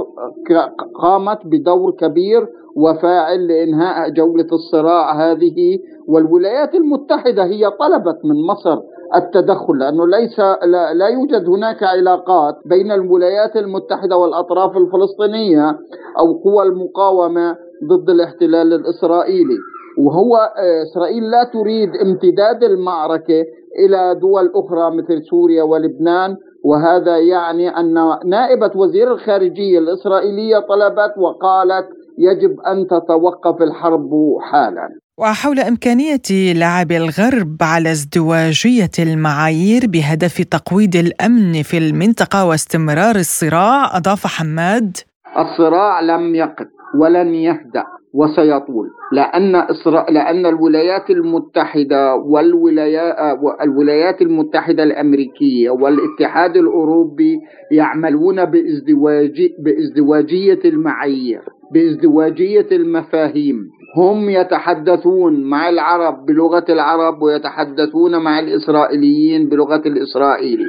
[0.98, 5.78] قامت بدور كبير وفاعل لإنهاء جولة الصراع هذه.
[6.08, 8.78] والولايات المتحدة هي طلبت من مصر
[9.16, 15.78] التدخل لأنه ليس لا, لا يوجد هناك علاقات بين الولايات المتحدة والأطراف الفلسطينية
[16.18, 17.56] أو قوى المقاومة
[17.88, 19.58] ضد الاحتلال الإسرائيلي.
[19.98, 23.44] وهو آه، إسرائيل لا تريد امتداد المعركة
[23.78, 27.94] إلى دول أخرى مثل سوريا ولبنان وهذا يعني أن
[28.26, 34.10] نائبة وزير الخارجية الإسرائيلية طلبت وقالت يجب أن تتوقف الحرب
[34.50, 34.88] حالا.
[35.18, 44.26] وحول إمكانية لعب الغرب على ازدواجية المعايير بهدف تقويض الأمن في المنطقة واستمرار الصراع أضاف
[44.26, 44.96] حماد.
[45.38, 46.66] الصراع لم يقف
[47.00, 47.97] ولن يهدأ.
[48.14, 48.88] وسيطول.
[49.12, 50.10] لأن إسرا...
[50.10, 57.38] لأن الولايات المتحدة والولايات الولايات المتحدة الأمريكية والاتحاد الأوروبي
[57.72, 61.40] يعملون بازدواج بإزدواجية المعايير
[61.72, 63.68] بإزدواجية المفاهيم.
[63.96, 70.64] هم يتحدثون مع العرب بلغة العرب ويتحدثون مع الإسرائيليين بلغة الإسرائيلي.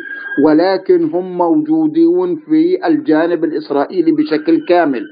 [0.45, 5.03] ولكن هم موجودون في الجانب الإسرائيلي بشكل كامل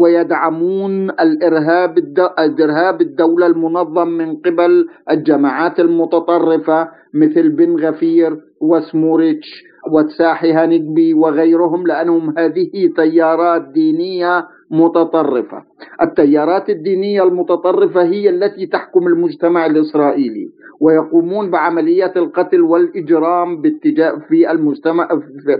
[0.00, 1.98] ويدعمون الإرهاب
[2.38, 12.38] الإرهاب الدولة المنظم من قبل الجماعات المتطرفة مثل بن غفير وسموريتش وتساحي هانجبي وغيرهم لأنهم
[12.38, 15.62] هذه تيارات دينية متطرفة.
[16.02, 20.48] التيارات الدينية المتطرفة هي التي تحكم المجتمع الإسرائيلي.
[20.82, 25.08] ويقومون بعمليات القتل والإجرام باتجاه في المجتمع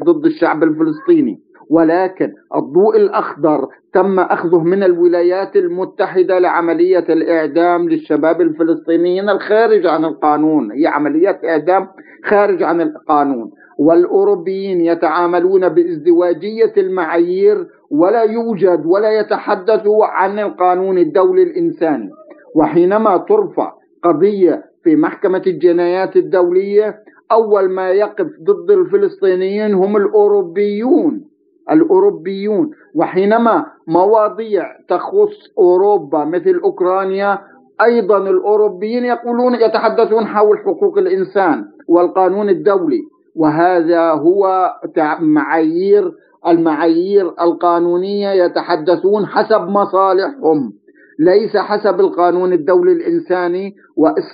[0.05, 1.41] ضد الشعب الفلسطيني.
[1.71, 10.73] ولكن الضوء الأخضر تم أخذه من الولايات المتحدة لعملية الإعدام للشباب الفلسطينيين الخارج عن القانون.
[10.73, 11.89] هي عمليات إعدام
[12.25, 13.51] خارج عن القانون.
[13.79, 22.11] والأوروبيين يتعاملون بازدواجية المعايير ولا يوجد ولا يتحدثوا عن القانون الدولي الإنساني.
[22.57, 23.73] وحينما ترفع
[24.05, 26.99] قضية في محكمة الجنايات الدولية
[27.33, 31.25] أول ما يقف ضد الفلسطينيين هم الأوروبيون
[31.71, 32.71] الأوروبيون.
[32.95, 37.38] وحينما مواضيع تخص أوروبا مثل أوكرانيا
[37.83, 43.03] أيضا الأوروبيين يقولون يتحدثون حول حقوق الإنسان والقانون الدولي.
[43.37, 44.73] وهذا هو
[45.21, 46.12] معايير
[46.47, 50.73] المعايير القانونية يتحدثون حسب مصالحهم.
[51.18, 53.75] ليس حسب القانون الدولي الإنساني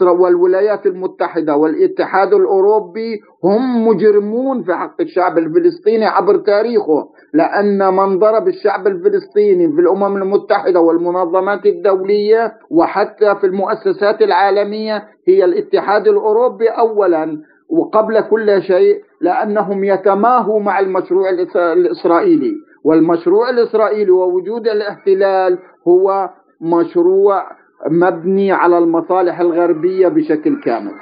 [0.03, 8.49] والولايات المتحدة والاتحاد الأوروبي هم مجرمون في حق الشعب الفلسطيني عبر تاريخه لأن من ضرب
[8.49, 17.39] الشعب الفلسطيني في الأمم المتحدة والمنظمات الدولية وحتى في المؤسسات العالمية هي الاتحاد الأوروبي أولا
[17.71, 22.53] وقبل كل شيء لأنهم يتماهوا مع المشروع الإسرائيلي.
[22.85, 27.43] والمشروع الإسرائيلي ووجود الاحتلال هو مشروع
[27.91, 30.93] مبني على المصالح الغربية بشكل كامل.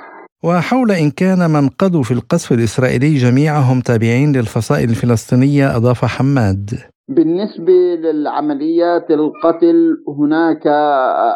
[0.44, 6.70] وحول إن كان من قضوا في القصف الإسرائيلي جميعهم تابعين للفصائل الفلسطينية أضاف حماد.
[7.08, 10.66] بالنسبة للعمليات القتل هناك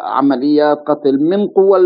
[0.03, 1.77] عمليات قتل من قوى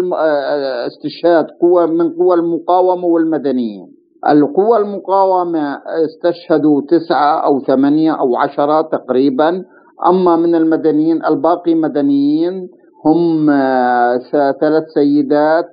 [0.88, 3.88] استشهاد قوى من قوى المقاومة والمدنيين.
[4.30, 9.64] القوى المقاومة استشهدوا تسعة أو ثمانية أو عشرة تقريبا.
[10.08, 12.70] أما من المدنيين الباقي مدنيين
[13.06, 14.18] هم آه،
[14.62, 15.66] ثلاث سيدات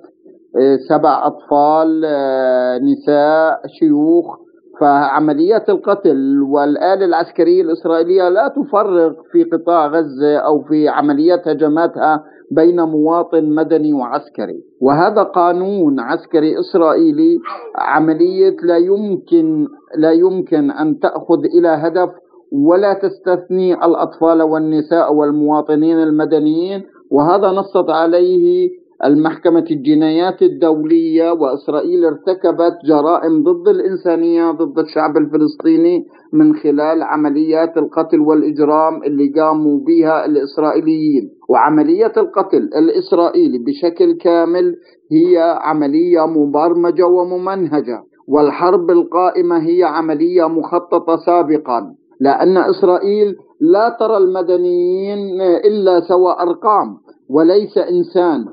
[0.57, 4.43] آه، سبع أطفال آه، نساء شيوخ.
[4.79, 12.81] فعمليات القتل والآلة العسكرية الإسرائيلية لا تفرق في قطاع غزة أو في عمليات هجماتها بين
[12.81, 14.63] مواطن مدني وعسكري.
[14.81, 17.37] وهذا قانون عسكري إسرائيلي
[17.75, 22.09] عملية لا يمكن لا يمكن أن تأخذ إلى هدف
[22.53, 28.69] ولا تستثني الأطفال والنساء والمواطنين المدنيين وهذا نصت عليه
[29.05, 38.19] المحكمة الجنايات الدولية وإسرائيل ارتكبت جرائم ضد الإنسانية ضد الشعب الفلسطيني من خلال عمليات القتل
[38.19, 41.29] والإجرام اللي قاموا بها الإسرائيليين.
[41.49, 44.75] وعملية القتل الإسرائيلي بشكل كامل
[45.11, 51.95] هي عملية مبرمجة وممنهجة والحرب القائمة هي عملية مخططة سابقا.
[52.19, 56.97] لأن إسرائيل لا ترى المدنيين إلا سوى أرقام
[57.29, 58.45] وليس إنسان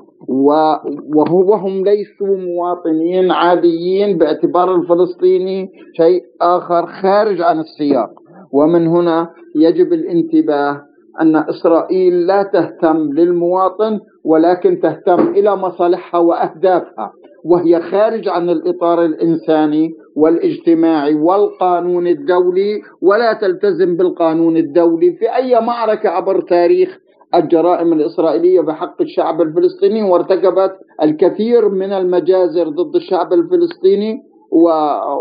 [1.15, 8.09] وهم ليسوا مواطنين عاديين باعتبار الفلسطيني شيء آخر خارج عن السياق.
[8.53, 10.81] ومن هنا يجب الانتباه
[11.21, 17.11] أن إسرائيل لا تهتم للمواطن ولكن تهتم إلى مصالحها وأهدافها
[17.45, 25.11] وهي خارج عن الإطار الإنساني والاجتماعي والقانون الدولي ولا تلتزم بالقانون الدولي.
[25.13, 26.99] في أي معركة عبر تاريخ
[27.35, 34.23] الجرائم الإسرائيلية بحق الشعب الفلسطيني وارتكبت الكثير من المجازر ضد الشعب الفلسطيني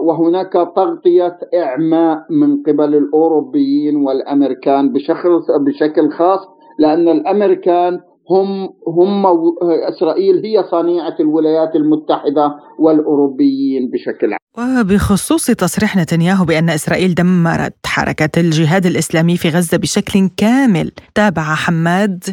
[0.03, 4.93] وهناك تغطية إعماء من قبل الأوروبيين والأمريكان
[5.65, 6.41] بشكل خاص
[6.79, 8.01] لأن الأمريكان
[8.31, 9.27] هم هم
[9.89, 14.41] إسرائيل هي صنيعه الولايات المتحدة والأوروبيين بشكل عام.
[14.59, 22.25] وبخصوص تصريح نتنياهو بأن إسرائيل دمرت حركة الجهاد الإسلامي في غزة بشكل كامل، تابع حماد.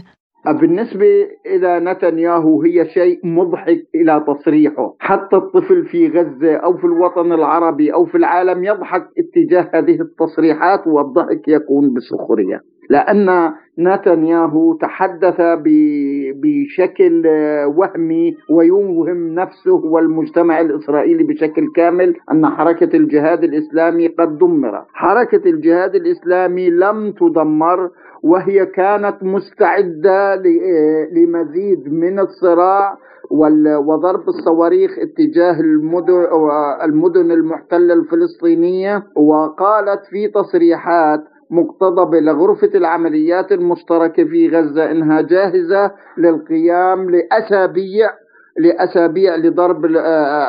[0.62, 4.96] بالنسبة إلى نتنياهو هي شيء مضحك إلى تصريحه.
[5.00, 10.88] حتى الطفل في غزة أو في الوطن العربي أو في العالم يضحك اتجاه هذه التصريحات
[10.88, 12.62] والضحك يكون بسخرية.
[12.90, 15.42] لأن نتنياهو تحدث
[16.42, 17.28] بشكل
[17.78, 24.86] وهمي ويوهم نفسه والمجتمع الإسرائيلي بشكل كامل أن حركة الجهاد الإسلامي قد دمرت.
[24.94, 27.90] حركة الجهاد الإسلامي لم تدمر
[28.24, 30.36] وهي كانت مستعدة
[31.12, 32.98] لمزيد من الصراع
[33.88, 36.28] وضرب الصواريخ اتجاه المدن
[36.84, 47.10] المدن المحتلة الفلسطينية وقالت في تصريحات مقتضبة لغرفة العمليات المشتركة في غزة إنها جاهزة للقيام
[47.10, 48.10] لأسابيع
[48.60, 49.86] لأسابيع لضرب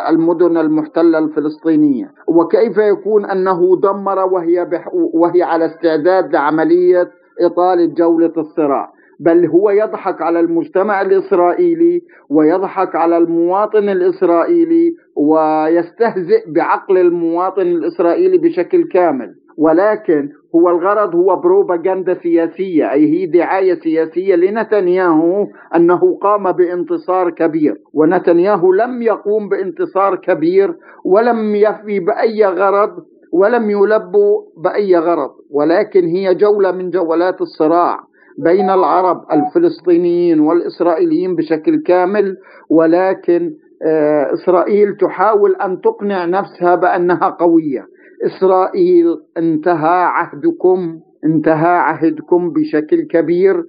[0.08, 2.10] المدن المحتلة الفلسطينية.
[2.28, 4.68] وكيف يكون أنه دمر وهي,
[5.14, 13.16] وهي على استعداد لعملية إطالة جولة الصراع؟ بل هو يضحك على المجتمع الإسرائيلي ويضحك على
[13.18, 19.34] المواطن الإسرائيلي ويستهزئ بعقل المواطن الإسرائيلي بشكل كامل.
[19.58, 27.74] ولكن هو الغرض هو بروباغندا سياسية أي هي دعاية سياسية لنتنياهو أنه قام بانتصار كبير.
[27.94, 32.90] ونتنياهو لم يقوم بانتصار كبير ولم يفي بأي غرض
[33.32, 35.30] ولم يلبوا بأي غرض.
[35.50, 37.98] ولكن هي جولة من جولات الصراع
[38.44, 42.36] بين العرب الفلسطينيين والإسرائيليين بشكل كامل.
[42.70, 43.50] ولكن
[43.86, 47.86] آه، إسرائيل تحاول أن تقنع نفسها بأنها قوية.
[48.26, 53.64] إسرائيل انتهى عهدكم انتهى عهدكم بشكل كبير.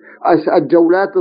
[0.58, 1.12] الجولات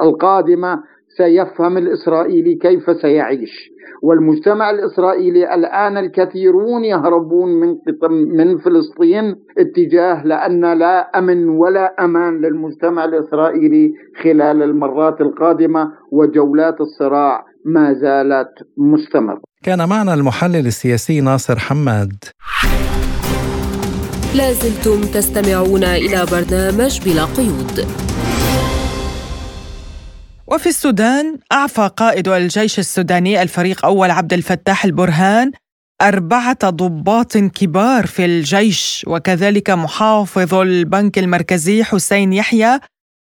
[0.00, 0.82] القادمة
[1.16, 3.72] سيفهم الإسرائيلي كيف سيعيش.
[4.02, 7.76] والمجتمع الإسرائيلي الآن الكثيرون يهربون من
[8.38, 17.44] من فلسطين اتجاه لأن لا أمن ولا أمان للمجتمع الإسرائيلي خلال المرات القادمة وجولات الصراع
[17.64, 19.51] ما زالت مستمرة.
[19.62, 22.24] كان معنا المحلل السياسي ناصر حماد.
[24.34, 27.86] لازلتم تستمعون إلى برنامج بلا قيود.
[30.46, 35.52] وفي السودان أعفى قائد الجيش السوداني الفريق أول عبد الفتاح البرهان
[36.02, 42.80] أربعة ضباط كبار في الجيش وكذلك محافظ البنك المركزي حسين يحيى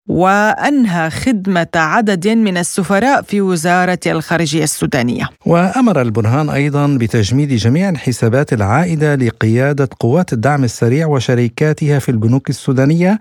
[0.08, 5.28] وأنهى خدمة عدد من السفراء في وزارة الخارجية السودانية.
[5.46, 13.18] وأمر البرهان أيضا بتجميد جميع الحسابات العائدة لقيادة قوات الدعم السريع وشركاتها في البنوك السودانية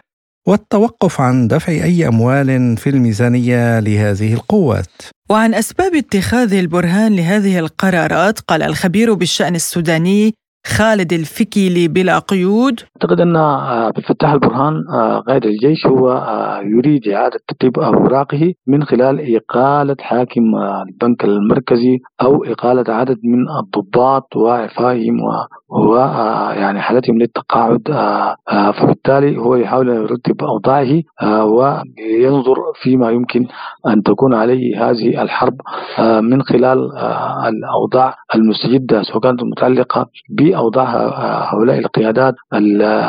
[0.48, 4.92] والتوقف عن دفع أي أموال في الميزانية لهذه القوات.
[5.30, 10.34] وعن أسباب اتخاذ البرهان لهذه القرارات قال الخبير بالشأن السوداني
[10.78, 12.80] خالد الفكي بلا قيود.
[13.02, 18.54] أعتقد أن آه، عبد الفتاح البرهان آه، قائد الجيش هو آه، يريد إعادة ترتيب أوراقه
[18.68, 20.42] من خلال إقالة حاكم
[20.88, 25.18] البنك المركزي أو إقالة عدد من الضباط وإعفائهم
[25.70, 25.96] و
[26.56, 27.82] يعني حالتهم للتقاعد
[28.80, 31.02] فبالتالي هو يحاول أن يرتب أوضاعه
[31.44, 33.46] وينظر فيما يمكن
[33.88, 35.54] أن تكون عليه هذه الحرب
[36.22, 36.90] من خلال
[37.48, 40.10] الأوضاع المستجدة سواء كانت متعلقة
[40.60, 40.86] بأوضاع
[41.54, 42.36] هؤلاء القيادات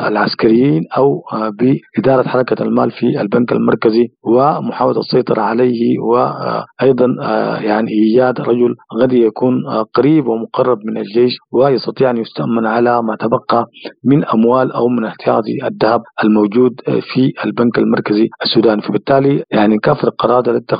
[0.09, 1.23] العسكريين أو
[1.59, 7.07] بإدارة حركة المال في البنك المركزي ومحاولة السيطرة عليه وأيضا
[7.61, 9.55] يعني إيجاد رجل قد يكون
[9.95, 13.67] قريب ومقرب من الجيش ويستطيع أن يستأمن على ما تبقى
[14.05, 16.73] من أموال أو من احتياطي الذهب الموجود
[17.15, 20.75] في البنك المركزي السوداني فبالتالي يعني كافة القرارات التي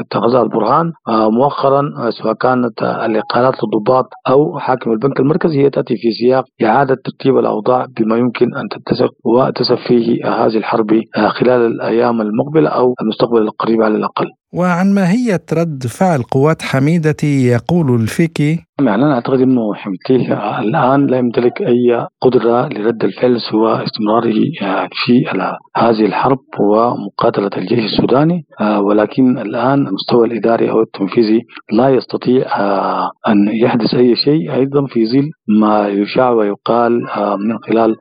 [0.00, 6.44] اتخذها البرهان مؤخرا سواء كانت الإقالات للضباط أو حاكم البنك المركزي هي تأتي في سياق
[6.62, 12.94] إعادة ترتيب الأوضاع بما يمكن أن تتسق وتسف فيه هذه الحرب خلال الأيام المقبلة أو
[13.02, 14.26] المستقبل القريب على الأقل.
[14.54, 20.16] وعن ماهية رد فعل قوات حميدتي يقول الفيكي يعني أنا أعتقد أنه حميدتي
[20.60, 24.42] الآن لا يمتلك أي قدرة لرد الفعل سوى استمراره
[25.04, 25.24] في
[25.76, 28.44] هذه الحرب ومقاتلة الجيش السوداني.
[28.78, 31.40] ولكن الآن المستوى الإداري أو التنفيذي
[31.72, 32.46] لا يستطيع
[33.28, 34.54] أن يحدث أي شيء.
[34.54, 37.96] أيضا في ظل ما يشاع ويقال من خلال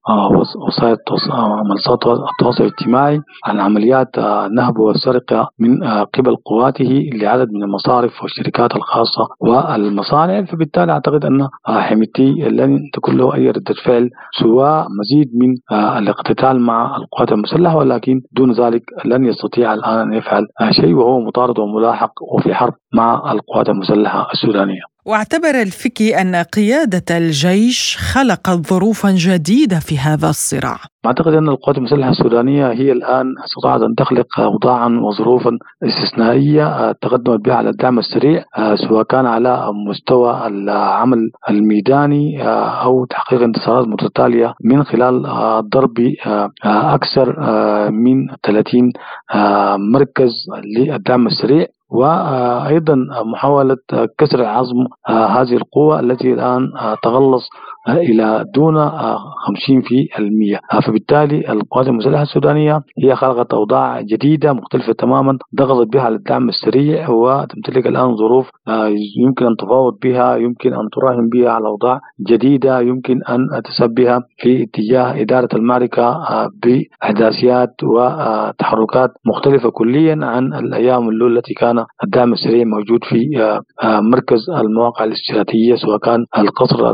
[0.68, 0.98] وسائل
[1.70, 4.20] منصات التواصل الاجتماعي عن عمليات
[4.58, 10.46] نهب والسرقة من قبل قواته لعدد من المصارف والشركات الخاصة والمصانع.
[10.64, 14.10] فبالتالي أعتقد أن حميتي لن تكون له أي ردة فعل
[14.40, 15.56] سوى مزيد من
[15.98, 21.60] الاقتتال مع القوات المسلحة ولكن دون ذلك لن يستطيع الآن أن يفعل شيء وهو مطارد
[21.60, 24.93] وملاحق وفي حرب مع القوات المسلحة السودانية.
[25.06, 30.78] واعتبر الفكي أن قيادة الجيش خلقت ظروفا جديدة في هذا الصراع.
[31.06, 35.52] أعتقد أن القوات المسلحة السودانية هي الآن استطاعت أن تخلق أوضاعا وظروفا
[35.84, 38.44] استثنائية تقدمت بها على الدعم السريع
[38.76, 42.44] سواء كان على مستوى العمل الميداني
[42.84, 45.22] أو تحقيق انتصارات متتالية من خلال
[45.70, 45.94] ضرب
[46.66, 47.36] أكثر
[47.92, 48.92] من 30
[49.94, 50.32] مركز
[50.78, 51.66] للدعم السريع.
[51.94, 53.78] وأيضا محاولة
[54.18, 56.72] كسر عظم هذه القوة التي الآن
[57.04, 57.50] تغلص
[57.90, 60.60] إلى دون 50 في المية.
[60.86, 67.10] فبالتالي القوات المسلحة السودانية هي خلقت أوضاع جديدة مختلفة تماما ضغطت بها على الدعم السريع
[67.10, 68.50] وتمتلك الآن ظروف
[69.26, 74.64] يمكن أن تفاوض بها يمكن أن تراهن بها على أوضاع جديدة يمكن أن تسبها في
[74.64, 76.22] اتجاه إدارة المعركة
[76.64, 83.30] بأحداثيات وتحركات مختلفة كليا عن الأيام الاولى التي كان الدعم السريع موجود في
[83.84, 86.92] مركز المواقع الاستراتيجية سواء كان القصر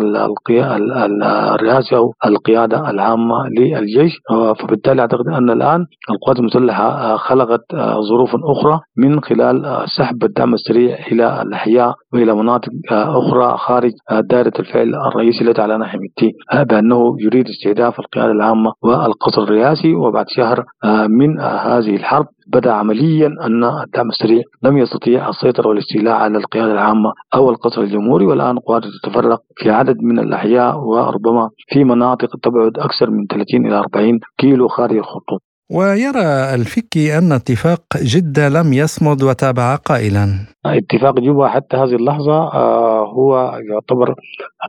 [1.54, 4.14] الرئاسي أو القيادة العامة للجيش.
[4.60, 7.66] فبالتالي أعتقد أن الآن القوات المسلحة خلقت
[8.10, 13.92] ظروف أخرى من خلال سحب الدعم السريع إلى الأحياء وإلى مناطق أخرى خارج
[14.30, 16.32] دائرة الفعل الرئيسي التي اعلنها حميدتي
[16.70, 19.94] بأنه يريد استهداف القيادة العامة والقصر الرئاسي.
[19.94, 20.64] وبعد شهر
[21.10, 27.14] من هذه الحرب بدأ عمليا أن الدعم السريع لم يستطيع السيطرة والاستيلاء على القيادة العامة
[27.34, 33.10] أو القصر الجمهوري والآن قواته تتفرق في عدد من الأحياء وربما في مناطق تبعد أكثر
[33.10, 35.42] من 30 إلى 40 كيلو خارج الخطوط.
[35.72, 40.26] ويرى الفكي أن اتفاق جدة لم يصمد وتابع قائلا.
[40.66, 44.16] اتفاق جوبا حتى هذه اللحظة آه، هو يعتبر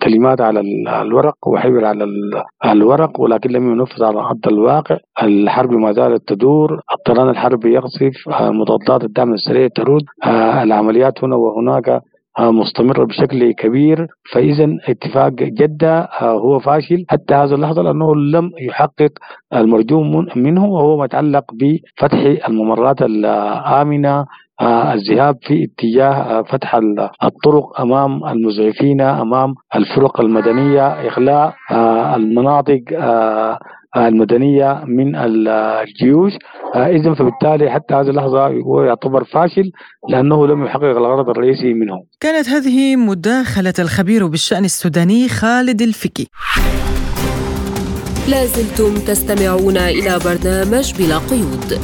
[0.02, 0.60] كلمات على
[1.02, 2.06] الورق وحبر على
[2.64, 4.96] الورق ولكن لم ينفذ على أرض الواقع.
[5.22, 11.36] الحرب ما زالت تدور الطيران الحربي يقصف آه، مضادات الدعم السريع ترد آه، العمليات هنا
[11.36, 12.02] وهناك
[12.38, 14.06] مستمرة بشكل كبير.
[14.32, 17.04] فإذا اتفاق جدة هو فاشل.
[17.08, 19.10] حتى هذه اللحظة لأنه لم يحقق
[19.54, 20.02] المرجو
[20.36, 24.26] منه وهو ما يتعلق بفتح الممرات الآمنة
[24.62, 26.74] الذهاب في اتجاه فتح
[27.24, 31.54] الطرق أمام المزعفين أمام الفرق المدنية إخلاء
[32.16, 32.80] المناطق
[33.96, 36.32] المدنية من الجيوش.
[36.76, 39.70] إذا فبالتالي حتى هذه اللحظة هو يعتبر فاشل
[40.08, 46.26] لأنه لم يحقق الغرض الرئيسي منه كانت هذه مداخلة الخبير بالشأن السوداني خالد الفكي.
[48.28, 51.80] لازلتم تستمعون إلى برنامج بلا قيود.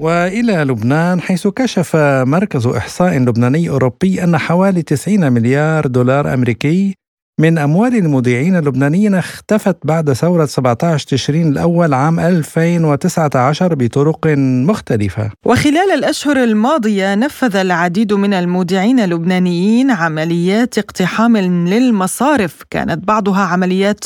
[0.00, 1.96] وإلى لبنان حيث كشف
[2.26, 6.97] مركز إحصاء لبناني أوروبي أن حوالي 90 مليار دولار أمريكي
[7.40, 14.26] من أموال المذيعين اللبنانيين اختفت بعد ثورة 17 تشرين الأول عام 2019 بطرق
[14.66, 15.30] مختلفة.
[15.46, 22.62] وخلال الأشهر الماضية نفذ العديد من المذيعين اللبنانيين عمليات اقتحام للمصارف.
[22.70, 24.04] كانت بعضها عمليات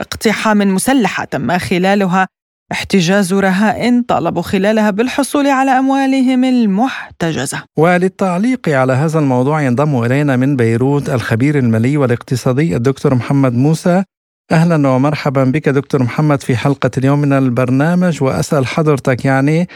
[0.00, 2.28] اقتحام مسلحة تم خلالها
[2.72, 7.64] احتجاز رهائن طالبوا خلالها بالحصول على أموالهم المحتجزة.
[7.78, 14.04] وللتعليق على هذا الموضوع ينضم إلينا من بيروت الخبير المالي والاقتصادي الدكتور محمد موسى.
[14.52, 19.66] أهلا ومرحبا بك دكتور محمد في حلقة اليوم من البرنامج وأسأل حضرتك يعني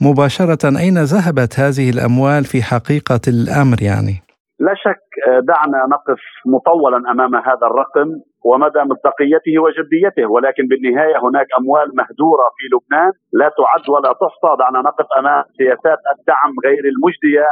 [0.00, 4.22] مباشرة أين ذهبت هذه الأموال في حقيقة الأمر يعني؟
[4.60, 5.04] لا شك
[5.48, 8.08] دعنا نقف مطولا أمام هذا الرقم.
[8.44, 14.56] ومدى مصداقيته وجديته ولكن بالنهاية هناك أموال مهدوره في لبنان لا تعد ولا تحصى.
[14.58, 17.46] دعنا نقف أمام سياسات الدعم غير المجدية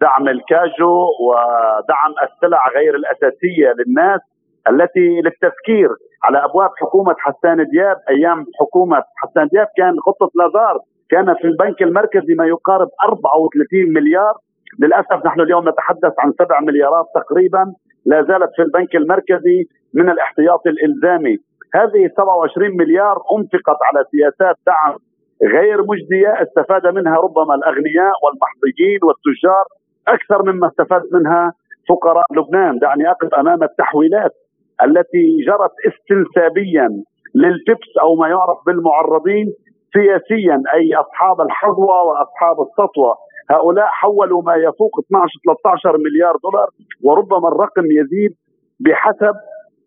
[0.00, 4.20] دعم الكاجو ودعم السلع غير الأساسية للناس
[4.68, 5.90] التي للتفكير.
[6.24, 10.78] على أبواب حكومة حسان دياب أيام حكومة حسان دياب كان خطه لازار
[11.10, 14.34] كان في البنك المركزي ما يقارب 34 مليار.
[14.78, 17.72] للأسف نحن اليوم نتحدث عن 7 مليارات تقريبا
[18.06, 19.64] لا زالت في البنك المركزي.
[19.94, 21.36] من الاحتياط الإلزامي.
[21.74, 24.96] هذه 27 مليار أنفقت على سياسات دعم
[25.42, 29.64] غير مجدية استفاد منها ربما الأغنياء والمحظيين والتجار
[30.08, 31.52] أكثر مما استفاد منها
[31.88, 32.78] فقراء لبنان.
[32.78, 34.32] دعني أقف أمام التحويلات
[34.84, 36.88] التي جرت استنسابيا
[37.34, 39.46] للبيبس أو ما يعرف بالمعرضين
[39.92, 43.14] سياسيا أي أصحاب الحظوة وأصحاب السطوة.
[43.50, 46.68] هؤلاء حولوا ما يفوق 12 13 مليار دولار
[47.04, 48.32] وربما الرقم يزيد
[48.80, 49.34] بحسب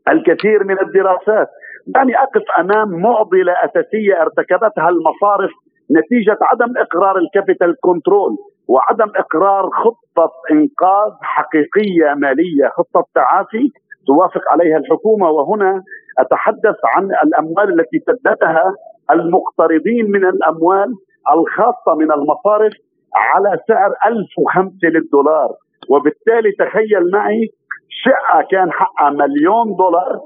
[0.07, 1.47] الكثير من الدراسات.
[1.87, 5.51] دعني أقف أمام معضلة أساسية ارتكبتها المصارف
[5.91, 8.37] نتيجة عدم إقرار ال capital control
[8.67, 13.69] وعدم إقرار خطة إنقاذ حقيقية مالية خطة تعافي
[14.07, 15.29] توافق عليها الحكومة.
[15.29, 15.81] وهنا
[16.19, 18.73] أتحدث عن الأموال التي سددها
[19.11, 20.93] المقترضين من الأموال
[21.33, 22.73] الخاصة من المصارف
[23.15, 25.49] على سعر 1005 للدولار.
[25.89, 27.49] وبالتالي تخيل معي
[27.91, 30.19] شقة كان حقها مليون دولار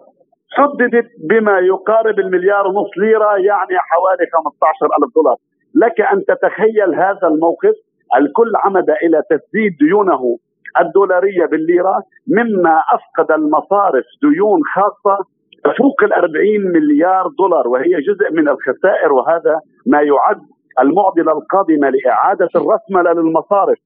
[0.57, 5.36] سددت بما يقارب المليار ونص ليرة يعني حوالي 15 ألف دولار.
[5.76, 7.76] لك أن تتخيل هذا الموقف
[8.18, 10.38] الكل عمد إلى تسديد ديونه
[10.82, 15.18] الدولارية بالليرة مما أفقد المصارف ديون خاصة
[15.63, 16.32] تفوق ال 40
[16.76, 20.41] مليار دولار وهي جزء من الخسائر وهذا ما يعد
[20.80, 23.78] المعضلة القادمة لإعادة الرسمله للمصارف.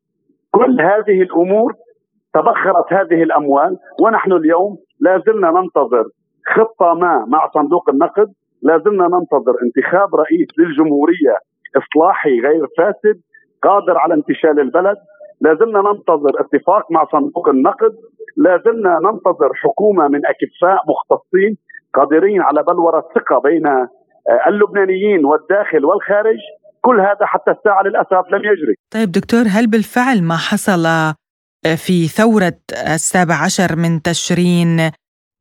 [0.51, 1.73] كل هذه الأمور
[2.33, 6.05] تبخرت هذه الأموال ونحن اليوم لا زلنا ننتظر
[6.55, 8.27] خطة ما مع صندوق النقد
[8.61, 11.35] لا زلنا ننتظر انتخاب رئيس للجمهورية
[11.77, 13.21] إصلاحي غير فاسد
[13.63, 14.97] قادر على انتشال البلد
[15.41, 17.93] لا زلنا ننتظر اتفاق مع صندوق النقد
[18.37, 21.57] لا زلنا ننتظر حكومة من أكفاء مختصين
[21.93, 23.87] قادرين على بلوره الثقة بين
[24.47, 26.37] اللبنانيين والداخل والخارج.
[26.81, 28.75] كل هذا حتى الساعة للأسف لم يجري.
[28.91, 30.85] طيب دكتور هل بالفعل ما حصل
[31.63, 32.59] في ثورة
[32.95, 34.91] السابع عشر من تشرين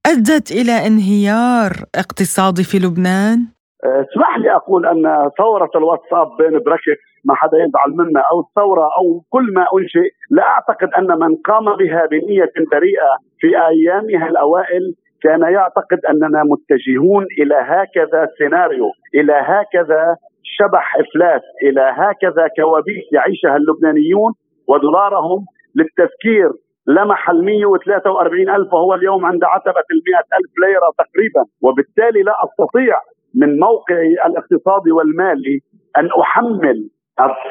[0.06, 3.38] أدت إلى انهيار اقتصادي في لبنان؟
[3.84, 9.24] اسمح لي أقول أن ثورة الواتساب بين بركة ما حدا يزعل منا أو الثورة أو
[9.30, 15.42] كل ما أنشئ لا أعتقد أن من قام بها بنية بريئة في أيامها الأوائل كان
[15.42, 24.32] يعتقد أننا متجهون إلى هكذا سيناريو إلى هكذا شبح إفلاس إلى هكذا كوابيس يعيشها اللبنانيون
[24.68, 25.44] ودولارهم
[25.76, 26.52] للتذكير
[26.88, 31.44] لمح ال 143 ألف وهو اليوم عند عتبة ال 100 ألف ليرة تقريبا.
[31.62, 33.00] وبالتالي لا أستطيع
[33.34, 35.60] من موقعي الاقتصادي والمالي
[35.98, 36.88] أن أحمل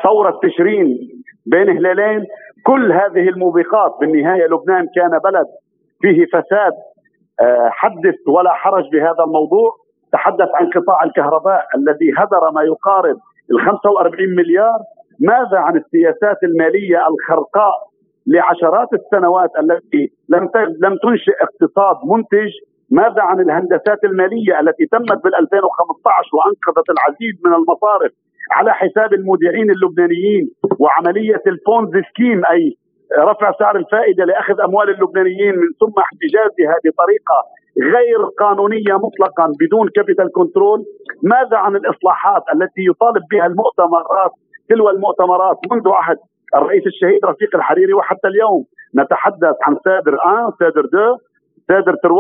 [0.03, 0.97] ثوره تشرين
[1.45, 2.25] بين هلالين.
[2.65, 5.45] كل هذه الموبقات بالنهاية لبنان كان بلد
[6.01, 6.73] فيه فساد
[7.41, 9.71] آه، حدث ولا حرج بهذا الموضوع.
[10.11, 13.17] تحدث عن قطاع الكهرباء الذي هدر ما يقارب
[13.51, 14.79] ال 45 مليار.
[15.19, 17.73] ماذا عن السياسات المالية الخرقاء
[18.27, 20.49] لعشرات السنوات التي لم
[20.83, 22.51] لم تنشئ اقتصاد منتج
[22.91, 28.11] ماذا عن الهندسات المالية التي تمت بال 2015 وأنقذت العديد من المصارف
[28.51, 30.49] على حساب المودعين اللبنانيين
[30.79, 32.77] وعملية ال Ponzi scheme أي
[33.19, 37.39] رفع سعر الفائدة لأخذ أموال اللبنانيين من ثم احتجازها بطريقه
[37.95, 40.85] غير قانونية مطلقا بدون capital control
[41.23, 44.31] ماذا عن الإصلاحات التي يطالب بها المؤتمرات
[44.69, 46.17] تلو المؤتمرات منذ عهد
[46.55, 48.65] الرئيس الشهيد رفيق الحريري وحتى اليوم
[48.97, 51.17] نتحدث عن سيدر 1 سيدر 2
[51.67, 52.15] سيدر 3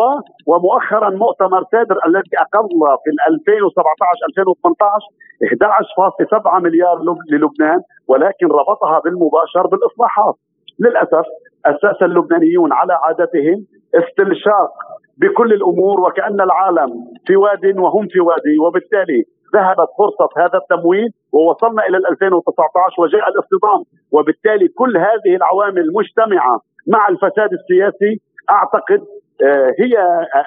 [0.47, 2.69] ومؤخرا مؤتمر سيدر الذي أقر
[3.03, 5.05] في 2017 2018
[5.43, 6.97] 11.7 مليار
[7.31, 10.35] للبنان ولكن ربطها بالمباشر بالإصلاحات.
[10.79, 11.25] للأسف
[11.65, 13.65] أساس اللبنانيون على عادتهم
[13.95, 14.71] استنشاق
[15.17, 16.89] بكل الأمور وكأن العالم
[17.27, 19.23] في واد وهم في وادي وبالتالي
[19.55, 23.83] ذهبت فرصة هذا التمويل ووصلنا إلى 2019 وجاء الاصطدام.
[24.11, 29.01] وبالتالي كل هذه العوامل مجتمعه مع الفساد السياسي أعتقد
[29.45, 29.93] آه، هي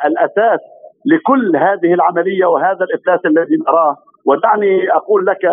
[0.07, 0.61] الأساس
[1.07, 3.97] لكل هذه العملية وهذا الإفلاس الذي نراه.
[4.27, 5.45] ودعني أقول لك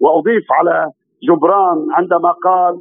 [0.00, 0.90] وأضيف على
[1.22, 2.74] جبران عندما قال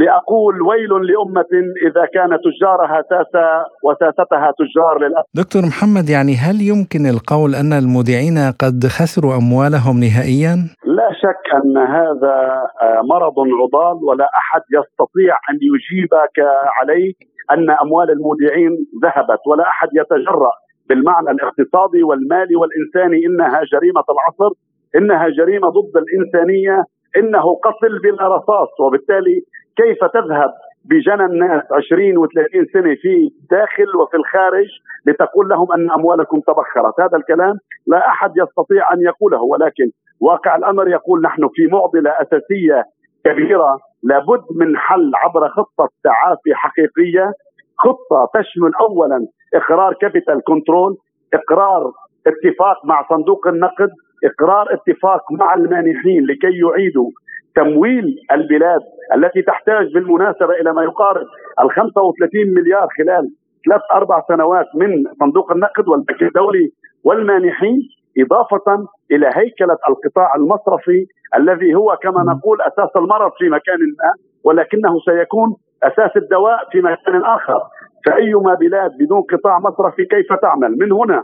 [0.00, 1.52] لأقول ويل لأمة
[1.86, 3.44] إذا كان تجارها ساسة
[3.86, 5.28] وساستها تجار للأسف.
[5.34, 10.54] دكتور محمد يعني هل يمكن القول أن المودعين قد خسروا أموالهم نهائيا؟
[10.98, 12.34] لا شك أن هذا
[12.82, 16.36] آه، مرض عضال ولا أحد يستطيع أن يجيبك
[16.78, 17.12] عليه
[17.54, 18.72] أن أموال المودعين
[19.04, 20.52] ذهبت ولا أحد يتجرأ
[20.88, 23.18] بالمعنى الاقتصادي والمالي والإنساني.
[23.26, 24.50] إنها جريمة العصر
[24.98, 26.76] إنها جريمة ضد الإنسانية
[27.18, 28.72] إنه قتل بلا رصاص.
[28.80, 29.36] وبالتالي
[29.76, 30.50] كيف تذهب
[30.84, 34.68] بجنى الناس 20 و30 سنة في داخل وفي الخارج
[35.06, 37.54] لتقول لهم أن أموالكم تبخرت، هذا الكلام
[37.86, 39.90] لا أحد يستطيع أن يقوله ولكن
[40.20, 42.84] واقع الأمر يقول نحن في معضلة أساسية
[43.24, 47.32] كبيرة لابد من حل عبر خطة تعافي حقيقية،
[47.78, 50.96] خطة تشمل اولا إقرار capital control،
[51.34, 51.92] إقرار
[52.26, 53.90] اتفاق مع صندوق النقد،
[54.24, 57.10] إقرار اتفاق مع المانحين لكي يعيدوا
[57.54, 58.80] تمويل البلاد
[59.14, 61.26] التي تحتاج بالمناسبة إلى ما يقارب
[61.62, 63.30] ال 35 مليار خلال
[63.68, 66.70] ثلاث أربع سنوات من صندوق النقد والبنك الدولي
[67.04, 67.78] والمانحين
[68.18, 74.12] إضافة إلى هيكلة القطاع المصرفي الذي هو كما نقول أساس المرض في مكان ما
[74.44, 77.60] ولكنه سيكون أساس الدواء في مكان آخر
[78.06, 81.22] فأيما بلاد بدون قطاع مصرفي كيف تعمل؟ من هنا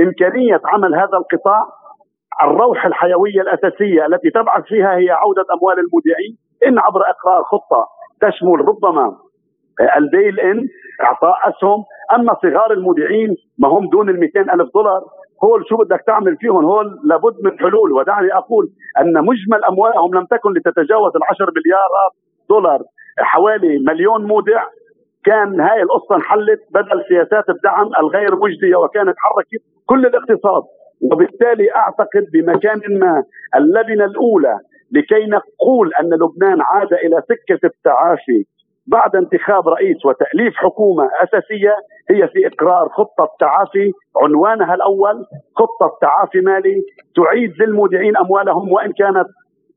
[0.00, 1.62] إمكانية عمل هذا القطاع
[2.42, 6.36] الروح الحيوية الأساسية التي تبعث فيها هي عودة أموال المودعين.
[6.66, 7.86] إن عبر إقرار خطة
[8.20, 9.16] تشمل ربما
[9.96, 10.68] البيل إن
[11.02, 11.84] إعطاء أسهم.
[12.14, 15.02] أما صغار المودعين ما هم دون ال 200 ألف دولار
[15.44, 17.92] هول شو بدك تعمل فيهم؟ هول لابد من حلول.
[17.92, 18.68] ودعني أقول
[19.00, 22.12] أن مجمل أموالهم لم تكن لتتجاوز ال 10 مليارات
[22.50, 22.80] دولار.
[23.18, 24.64] حوالي مليون مودع.
[25.24, 30.62] كان هاي القصة انحلت بدل سياسات الدعم الغير مجدية وكانت حركت كل الاقتصاد.
[31.00, 33.24] وبالتالي أعتقد بمكان ما
[33.56, 34.58] اللبنة الأولى
[34.92, 38.44] لكي نقول أن لبنان عاد إلى سكة التعافي
[38.86, 41.74] بعد انتخاب رئيس وتأليف حكومة أساسية
[42.10, 43.92] هي في إقرار خطة تعافي
[44.22, 45.24] عنوانها الأول
[45.56, 46.82] خطة تعافي مالي
[47.16, 49.26] تعيد للمودعين أموالهم وإن كانت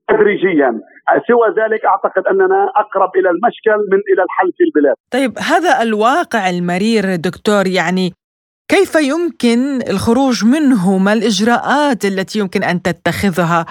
[0.10, 0.80] تدريجيا
[1.28, 4.96] سوى ذلك أعتقد أننا أقرب إلى المشكل من إلى الحل في البلاد.
[5.12, 8.12] طيب هذا الواقع المرير دكتور يعني
[8.68, 9.60] كيف يمكن
[9.90, 13.66] الخروج منه؟ ما الإجراءات التي يمكن أن تتخذها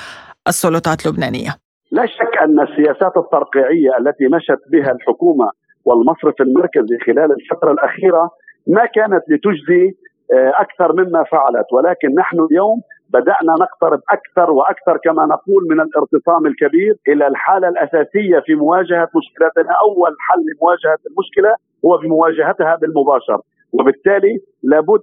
[0.49, 1.51] السلطات اللبنانية؟
[1.93, 5.51] لا شك أن السياسات الترقيعية التي مشت بها الحكومة
[5.85, 8.31] والمصرف المركزي خلال الفترة الأخيرة
[8.67, 9.95] ما كانت لتجزي
[10.33, 16.47] آه، أكثر مما فعلت ولكن نحن اليوم بدأنا نقترب أكثر وأكثر كما نقول من الارتطام
[16.47, 21.53] الكبير إلى الحالة الأساسية في مواجهة مشكلتنا أول حل لمواجهة المشكلة
[21.85, 23.41] هو بمواجهتها بالمباشر
[23.73, 25.01] وبالتالي لابد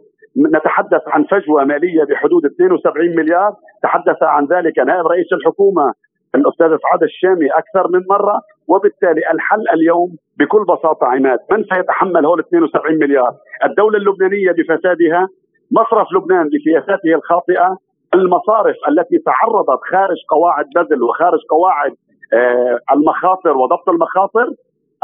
[0.55, 3.53] نتحدث عن فجوة مالية بحدود 72 مليار.
[3.83, 5.93] تحدث عن ذلك نائب رئيس الحكومة
[6.35, 10.09] الأستاذ سعاد الشامي أكثر من مرة وبالتالي الحل اليوم
[10.39, 15.27] بكل بساطة عماد من سيتحمل هول 72 مليار؟ الدولة اللبنانية بفسادها
[15.71, 17.77] مصرف لبنان بسياساته الخاطئة
[18.13, 21.91] المصارف التي تعرضت خارج قواعد بذل وخارج قواعد
[22.33, 24.47] آه، المخاطر وضبط المخاطر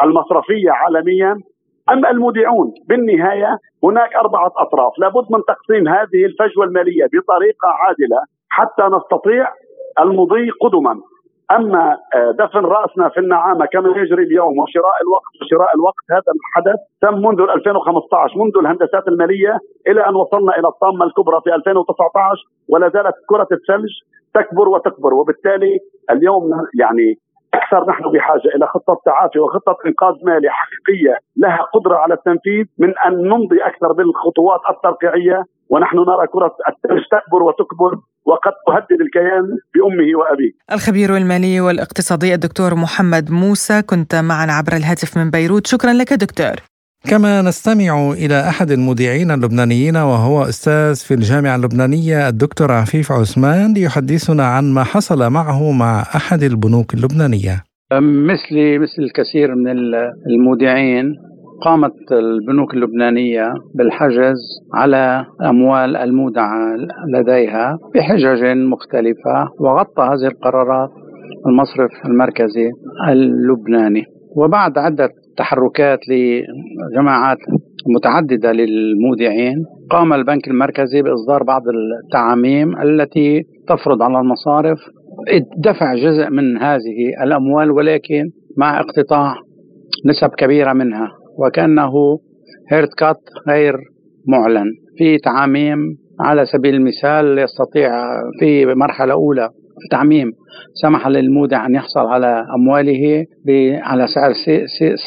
[0.03, 1.37] المصرفية عالميا
[1.91, 4.93] أما المودعون؟ بالنهاية هناك أربعة أطراف.
[4.97, 8.19] لابد من تقسيم هذه الفجوة المالية بطريقة عادلة
[8.49, 9.53] حتى نستطيع
[9.99, 11.01] المضي قدما.
[11.51, 16.79] أما آه، دفن رأسنا في النعامة كما يجري اليوم وشراء الوقت وشراء الوقت هذا الحدث
[17.01, 22.89] تم منذ 2015 منذ الهندسات المالية إلى أن وصلنا إلى الطامة الكبرى في 2019 ولا
[22.89, 23.91] زالت كرة الثلج
[24.33, 25.13] تكبر وتكبر.
[25.13, 25.79] وبالتالي
[26.11, 27.17] اليوم يعني
[27.59, 32.91] أكثر نحن بحاجة إلى خطة تعافي وخطة إنقاذ مالي حقيقية لها قدرة على التنفيذ من
[33.07, 37.91] أن نمضي أكثر بالخطوات الترقيعية ونحن نرى كرة الثلج تكبر وتكبر
[38.25, 40.51] وقد تهدد الكيان بأمه وأبيه.
[40.71, 46.74] الخبير المالي والاقتصادي الدكتور محمد موسى كنت معنا عبر الهاتف من بيروت، شكرا لك دكتور.
[47.09, 54.43] كما نستمع إلى أحد المذيعين اللبنانيين وهو أستاذ في الجامعة اللبنانية الدكتور عفيف عثمان ليحدثنا
[54.43, 57.63] عن ما حصل معه مع أحد البنوك اللبنانية.
[58.01, 59.67] مثلي مثل الكثير من
[60.29, 61.05] المودعين
[61.65, 64.39] قامت البنوك اللبنانية بالحجز
[64.73, 66.75] على أموال المودعة
[67.13, 70.89] لديها بحجج مختلفة وغطى هذه القرارات
[71.47, 72.69] المصرف المركزي
[73.09, 74.03] اللبناني.
[74.35, 77.37] وبعد عدة تحركات لجماعات
[77.95, 79.65] متعددة للمودعين.
[79.89, 81.61] قام البنك المركزي بإصدار بعض
[82.05, 84.77] التعاميم التي تفرض على المصارف.
[85.57, 88.23] دفع جزء من هذه الأموال ولكن
[88.57, 89.35] مع اقتطاع
[90.05, 91.07] نسب كبيرة منها
[91.37, 91.93] وكأنه
[92.71, 93.75] هيرت كات غير
[94.27, 94.65] معلن.
[94.97, 95.77] في تعاميم
[96.19, 97.91] على سبيل المثال يستطيع
[98.39, 99.49] في مرحلة أولى
[99.91, 100.31] تعميم.
[100.73, 103.25] سمح للمودع أن يحصل على أمواله
[103.81, 104.33] على سعر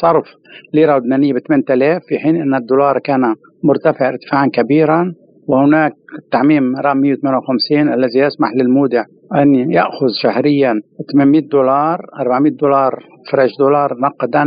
[0.01, 0.25] صرف
[0.73, 5.13] ليرة لبنانية ب 8000 في حين أن الدولار كان مرتفع ارتفاعا كبيرا
[5.47, 5.93] وهناك
[6.31, 9.03] تعميم رقم 158 الذي يسمح للمودع
[9.35, 10.81] أن يأخذ شهريا
[11.13, 14.45] 800 دولار 400 دولار فريش دولار نقدا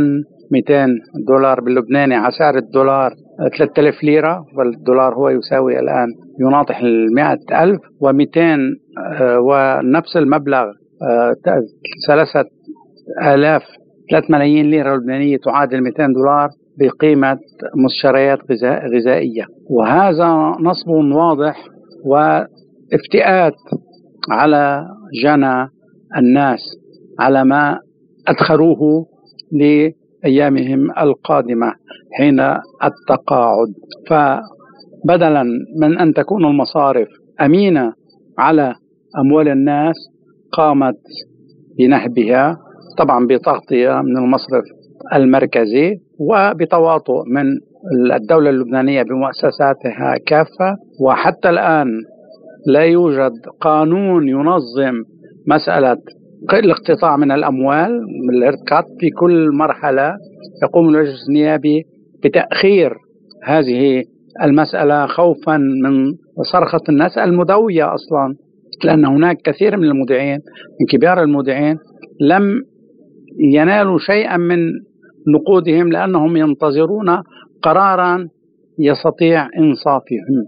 [0.51, 0.87] 200
[1.27, 3.11] دولار باللبناني على سعر الدولار
[3.57, 6.07] 3000 ليرة والدولار هو يساوي الآن
[6.39, 8.39] يناطح ال 100000 و200
[9.39, 10.65] ونفس المبلغ
[11.01, 11.33] آه،
[12.07, 12.49] ثلاثة
[13.33, 13.61] آلاف
[14.11, 17.37] 3 ملايين ليرة لبنانية تعادل 200 دولار بقيمة
[17.85, 18.39] مشتريات
[18.95, 19.45] غذائية.
[19.69, 21.67] وهذا نصب واضح
[22.05, 23.53] وافتئات
[24.31, 24.85] على
[25.23, 25.67] جنى
[26.17, 26.59] الناس
[27.19, 27.79] على ما
[28.27, 29.05] أدخروه
[30.23, 31.73] لأيامهم القادمة
[32.17, 32.39] حين
[32.83, 33.73] التقاعد.
[34.09, 35.43] فبدلا
[35.81, 37.07] من أن تكون المصارف
[37.41, 37.93] أمينة
[38.37, 38.73] على
[39.19, 39.95] أموال الناس
[40.51, 40.97] قامت
[41.77, 42.57] بنهبها
[42.97, 44.63] طبعا بتغطية من المصرف
[45.15, 47.45] المركزي وبتواطؤ من
[48.15, 50.75] الدولة اللبنانية بمؤسساتها كافة.
[51.01, 51.87] وحتى الآن
[52.67, 54.93] لا يوجد قانون ينظم
[55.47, 55.97] مسألة
[56.53, 57.91] الاقتطاع من الأموال
[58.27, 60.13] من الارتكات في كل مرحلة
[60.63, 61.83] يقوم المجلس النيابي
[62.23, 62.93] بتأخير
[63.43, 64.03] هذه
[64.43, 66.13] المسألة خوفا من
[66.51, 68.35] صرخة الناس المدوية أصلا
[68.83, 70.39] لأن هناك كثير من المودعين
[70.81, 71.77] من كبار المودعين
[72.21, 72.61] لم
[73.53, 74.59] ينالوا شيئا من
[75.27, 77.21] نقودهم لأنهم ينتظرون
[77.61, 78.27] قرارا
[78.79, 80.45] يستطيع إنصافهم.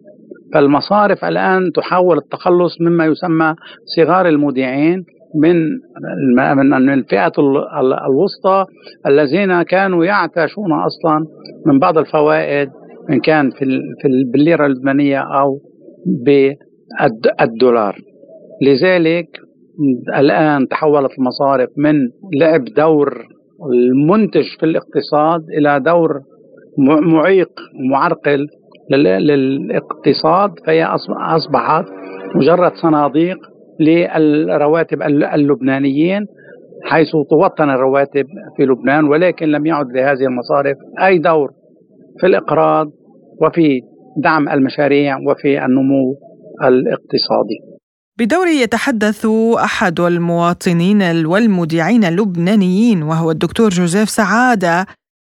[0.53, 3.55] فالمصارف الآن تحاول التخلص مما يسمى
[3.95, 5.03] صغار المودعين
[5.41, 5.55] من
[6.73, 7.31] من الفئة
[8.07, 8.65] الوسطى
[9.07, 11.25] الذين كانوا يعتاشون أصلا
[11.65, 12.69] من بعض الفوائد
[13.09, 13.65] إن كان في
[14.01, 15.59] في بالليرة اللبنانية أو
[16.25, 17.95] بالدولار
[18.61, 19.27] لذلك
[20.17, 21.95] الآن تحولت المصارف من
[22.39, 23.25] لعب دور
[23.73, 26.19] المنتج في الاقتصاد إلى دور
[27.13, 27.49] معيق
[27.91, 28.47] معرقل
[28.91, 30.83] للاقتصاد فهي
[31.35, 31.85] أصبحت
[32.35, 33.37] مجرد صناديق
[33.79, 35.01] للرواتب
[35.33, 36.25] اللبنانيين
[36.83, 38.25] حيث توطن الرواتب
[38.57, 41.51] في لبنان ولكن لم يعد لهذه المصارف أي دور
[42.19, 42.87] في الإقراض
[43.41, 43.81] وفي
[44.23, 46.15] دعم المشاريع وفي النمو
[46.63, 47.59] الاقتصادي.
[48.19, 49.25] بدوره يتحدث
[49.63, 54.85] أحد المواطنين والمذيعين اللبنانيين وهو الدكتور جوزيف سعادة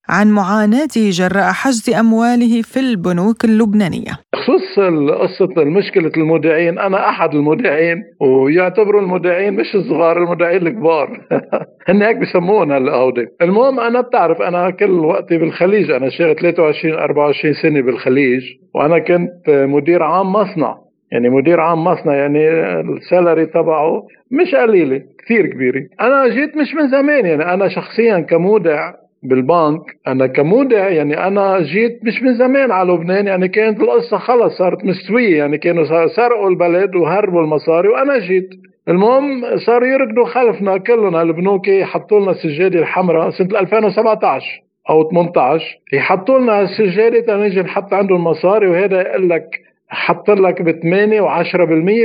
[0.09, 4.11] عن معاناته جراء حجز أمواله في البنوك اللبنانية.
[4.35, 4.79] خصوص
[5.21, 11.21] قصة المشكلة المودعين أنا أحد المودعين ويعتبروا المودعين مش الصغار المودعين الكبار.
[11.89, 17.53] هن هيك بسمونا الأودي المهم أنا بتعرف أنا كل وقتي بالخليج أنا شغل 23 24
[17.53, 18.41] سنة بالخليج
[18.75, 20.77] وأنا كنت مدير عام مصنع.
[21.11, 22.49] يعني مدير عام مصنع يعني
[22.79, 25.81] السالري تبعه مش قليلة كثير كبيرة.
[26.01, 28.93] أنا جيت مش من زمان يعني أنا شخصيا كمودع
[29.27, 34.57] بالبنك أنا كمودع يعني أنا جيت مش من زمان على لبنان يعني كانت القصة خلص
[34.57, 38.49] صارت مستوية يعني كانوا سرقوا البلد وهربوا المصاري وأنا جيت.
[38.87, 44.45] المهم صاروا يركضوا خلفنا كلنا البنوك حطوا لنا السجادة الحمراء سنة 2017
[44.89, 49.49] أو 18 يحطوا لنا السجادة تنجي نحط عندهم مصاري وهذا يقول لك
[49.89, 51.55] حط لك ب 8 و10%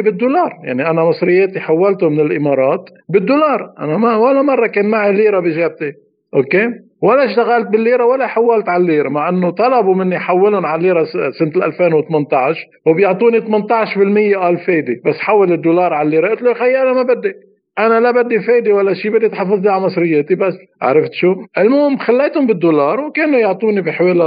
[0.04, 0.58] بالدولار.
[0.62, 5.92] يعني أنا مصرياتي حولته من الامارات بالدولار أنا ما ولا مرة كان معي ليرة بجيبتي
[6.34, 6.70] okay؟
[7.02, 11.04] ولا اشتغلت بالليرة ولا حولت على الليرة مع إنه طلبوا مني احولهم على الليرة
[11.38, 13.44] سنة 2018 وبيعطوني 18%
[14.38, 17.32] قال فايده بس حول الدولار على الليرة قلت له خيي أنا ما بدي.
[17.78, 20.54] أنا لا بدي فايدة ولا شيء بدي تحافظ لي على مصرياتي بس.
[20.82, 24.24] عرفت شو؟ المهم خليتهم بالدولار وكانوا يعطوني بحوالي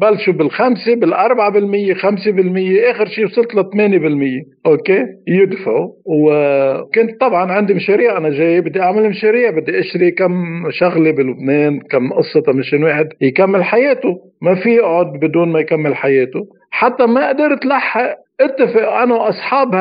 [0.00, 5.88] بلشوا بالخمسة بالأربعة بالمية خمسة بالمية آخر شيء وصلت ل 8% okay؟ يدفعوا.
[6.06, 10.34] وكنت طبعا عندي مشاريع أنا جاي بدي أعمل مشاريع بدي أشتري كم
[10.70, 14.16] شغلة بلبنان كم قصة مشان واحد يكمل حياته.
[14.42, 16.40] ما في يقعد بدون ما يكمل حياته.
[16.70, 18.92] حتى ما قدرت لحق اتفق.
[18.92, 19.74] أنا وأصحاب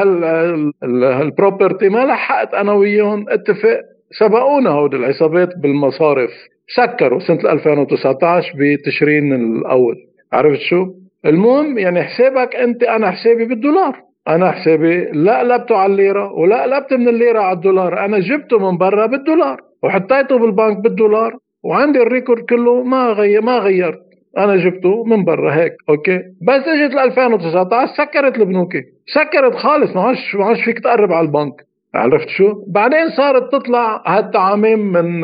[0.83, 3.81] هالبروبرتي ما لحقت أنا وياهم اتفق.
[4.19, 6.29] سبقونا هود العصابات بالمصارف.
[6.75, 9.95] سكروا سنة 2019 بتشرين الأول.
[10.33, 10.85] عرفت شو؟
[11.25, 13.95] المهم يعني حسابك أنت أنا حسابي بالدولار.
[14.27, 18.05] أنا حسابي لا قلبته على الليرة ولا قلبت من الليرة على الدولار.
[18.05, 23.57] أنا جبته من برا بالدولار وحطيته بالبنك بالدولار وعندي ال record كله ما غير ما
[23.57, 24.06] غيرت
[24.37, 28.81] أنا جبته من برا هيك okay؟ بس إجت ل 2019 سكرت البنوك
[29.13, 31.53] سكرت خالص ما عادش ما عادش فيك تقرب على البنك.
[31.95, 35.21] عرفت شو؟ بعدين صارت تطلع هالتعاميم من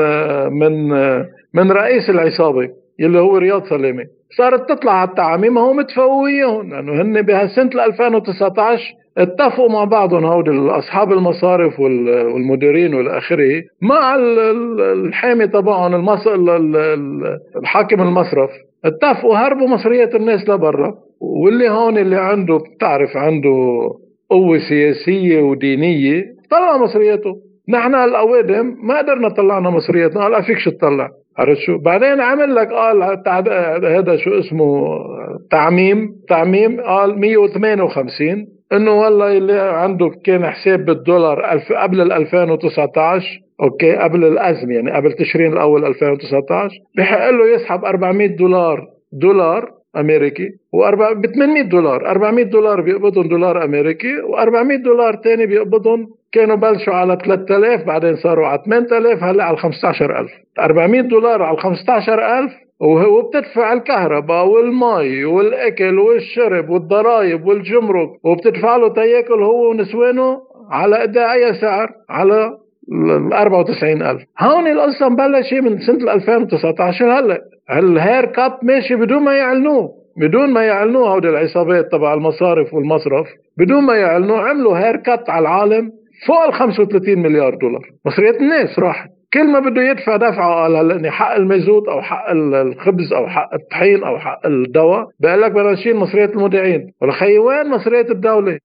[0.54, 0.90] من
[1.54, 4.06] من رئيس العصابة اللي هو رياض سلامه
[4.38, 11.12] صارت تطلع هالتعاميم هو متفقوا وياهم لأنه هن بهالسنة 2019 اتفقوا مع بعضهم هود اصحاب
[11.12, 16.10] المصارف والمديرين والى اخره مع الحامي تبعهم
[17.58, 18.50] الحاكم المصرف.
[18.86, 20.96] اتفقوا هربوا مصريات الناس لبرا.
[21.20, 23.50] واللي هون اللي عنده بتعرف عنده
[24.30, 27.36] قوة سياسية ودينية طلع مصرياته
[27.70, 31.10] نحن الأوادم ما قدرنا طلعنا مصرياتنا قال فيكش تطلع.
[31.38, 33.04] عرفت شو؟ بعدين عمل لك قال
[33.86, 34.88] هذا شو اسمه
[35.52, 41.42] تعميم تعميم قال 158 إنه والله اللي عنده كان حساب بالدولار
[41.82, 43.26] قبل ال 2019
[43.64, 50.50] أوكي قبل الأزمة يعني قبل تشرين الأول 2019 بحق له يسحب 400 دولار دولار أمريكي
[50.74, 52.10] و ب 800 دولار.
[52.10, 58.48] 400 دولار بيقبضهم دولار أمريكي و400 دولار ثاني بيقبضهم كانوا بلشوا على 3000 بعدين صاروا
[58.48, 66.70] على 8000 هلأ على 15000 400 دولار على 15000 وهو بتدفع الكهرباء والمي والأكل والشرب
[66.70, 70.42] والضرائب والجمرك وبتدفع له تياكل هو ونسوانه
[70.72, 72.58] على قد أي سعر على
[72.92, 77.42] ال 94000 هون القصة مبلشه من سنة 2019 هلأ.
[77.72, 79.90] ال haircut ماشي بدون ما يعلنوه.
[80.18, 83.28] بدون ما يعلنوه هودي العصابات تبع المصارف والمصرف.
[83.58, 85.92] بدون ما يعلنوه عملوا haircut على العالم
[86.28, 87.82] فوق ال 35 مليار دولار.
[88.06, 89.10] مصريات الناس راحت.
[89.34, 94.04] كل ما بده يدفع دفعة قال هلا حق المازوت أو حق الخبز أو حق الطحين
[94.04, 95.08] أو حق الدواء.
[95.20, 98.58] بقول لك بدنا نشيل مصريات المودعين ولخي وين مصريات الدولة.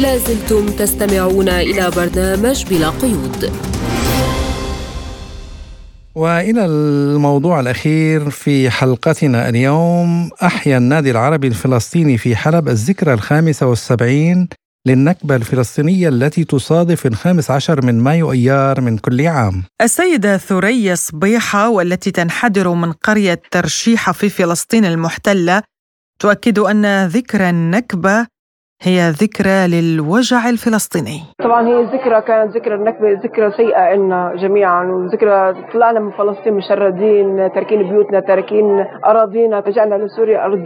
[0.00, 3.52] لازلتم تستمعون إلى برنامج بلا قيود.
[6.14, 14.48] وإلى الموضوع الأخير في حلقتنا اليوم أحيا النادي العربي الفلسطيني في حلب الذكرى الخامسة والسبعين
[14.86, 19.64] للنكبة الفلسطينية التي تصادف الخامس عشر من مايو أيار من كل عام.
[19.82, 25.62] السيدة ثريا صبيحة والتي تنحدر من قرية ترشيحة في فلسطين المحتلة
[26.18, 28.37] تؤكد أن ذكرى النكبة
[28.82, 31.20] هي ذكرى للوجع الفلسطيني.
[31.44, 37.52] طبعا هي ذكرى كانت ذكرى النكبة ذكرى سيئة لنا جميعا وذكرى طلعنا من فلسطين مشردين
[37.54, 40.64] تاركين بيوتنا تاركين أراضينا رجعنا لسوريا أرض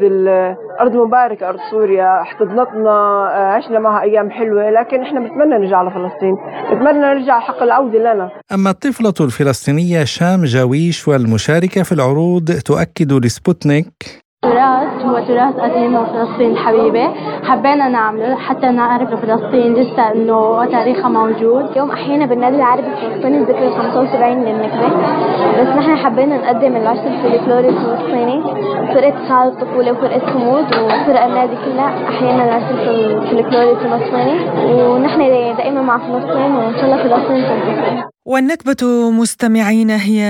[0.80, 3.24] أرض مباركة أرض سوريا احتضنتنا
[3.56, 6.34] عشنا معها أيام حلوة لكن إحنا بنتمنى نرجع لفلسطين
[6.70, 8.30] بنتمنى نرجع حق العودة لنا.
[8.54, 14.22] أما الطفلة الفلسطينية شام جاويش والمشاركة في العروض تؤكد لسبوتنيك
[14.52, 17.08] تراث هو تراث قديم وفلسطين الحبيبة
[17.44, 21.70] حبينا نعمله حتى نعرف فلسطين لسه إنه تاريخها موجود.
[21.70, 24.88] اليوم أحيانا بالنادي العربي الفلسطيني الذكرى 75 للنكبة
[25.60, 28.42] بس نحن حبينا نقدم العشر الفلكلوري الفلسطيني.
[28.94, 34.36] فرقة سعادة الطفولة وفرقة صمود وفرق النادي كلها أحيانا العشر الفلكلوري الفلسطيني.
[34.82, 35.18] ونحن
[35.56, 40.22] دائما مع فلسطين وإن شاء الله فلسطين تنتصر والنكبة مستمعين هي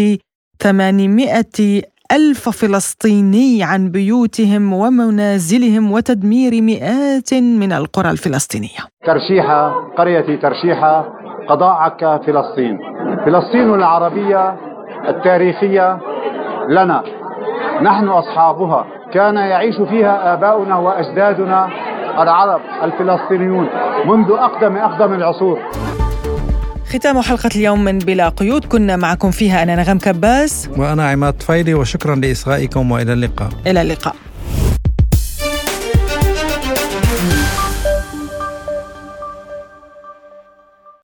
[0.63, 1.43] 800
[2.13, 8.79] ألف فلسطيني عن بيوتهم ومنازلهم وتدمير مئات من القرى الفلسطينية.
[9.07, 11.13] ترشيحة قرية ترشيحة
[11.49, 12.79] قضاء عكا فلسطين.
[13.25, 14.57] فلسطين العربية
[15.09, 15.99] التاريخية
[16.69, 17.03] لنا.
[17.83, 18.87] نحن أصحابها.
[19.15, 21.69] كان يعيش فيها آباؤنا وأجدادنا
[22.23, 23.69] العرب الفلسطينيون
[24.07, 25.59] منذ أقدم أقدم العصور.
[26.93, 28.65] ختام حلقة اليوم من بلا قيود.
[28.65, 30.69] كنا معكم فيها أنا نغم كباس.
[30.77, 33.49] وأنا عماد فايدي وشكرا لإصغائكم وإلى اللقاء.
[33.67, 34.15] إلى اللقاء.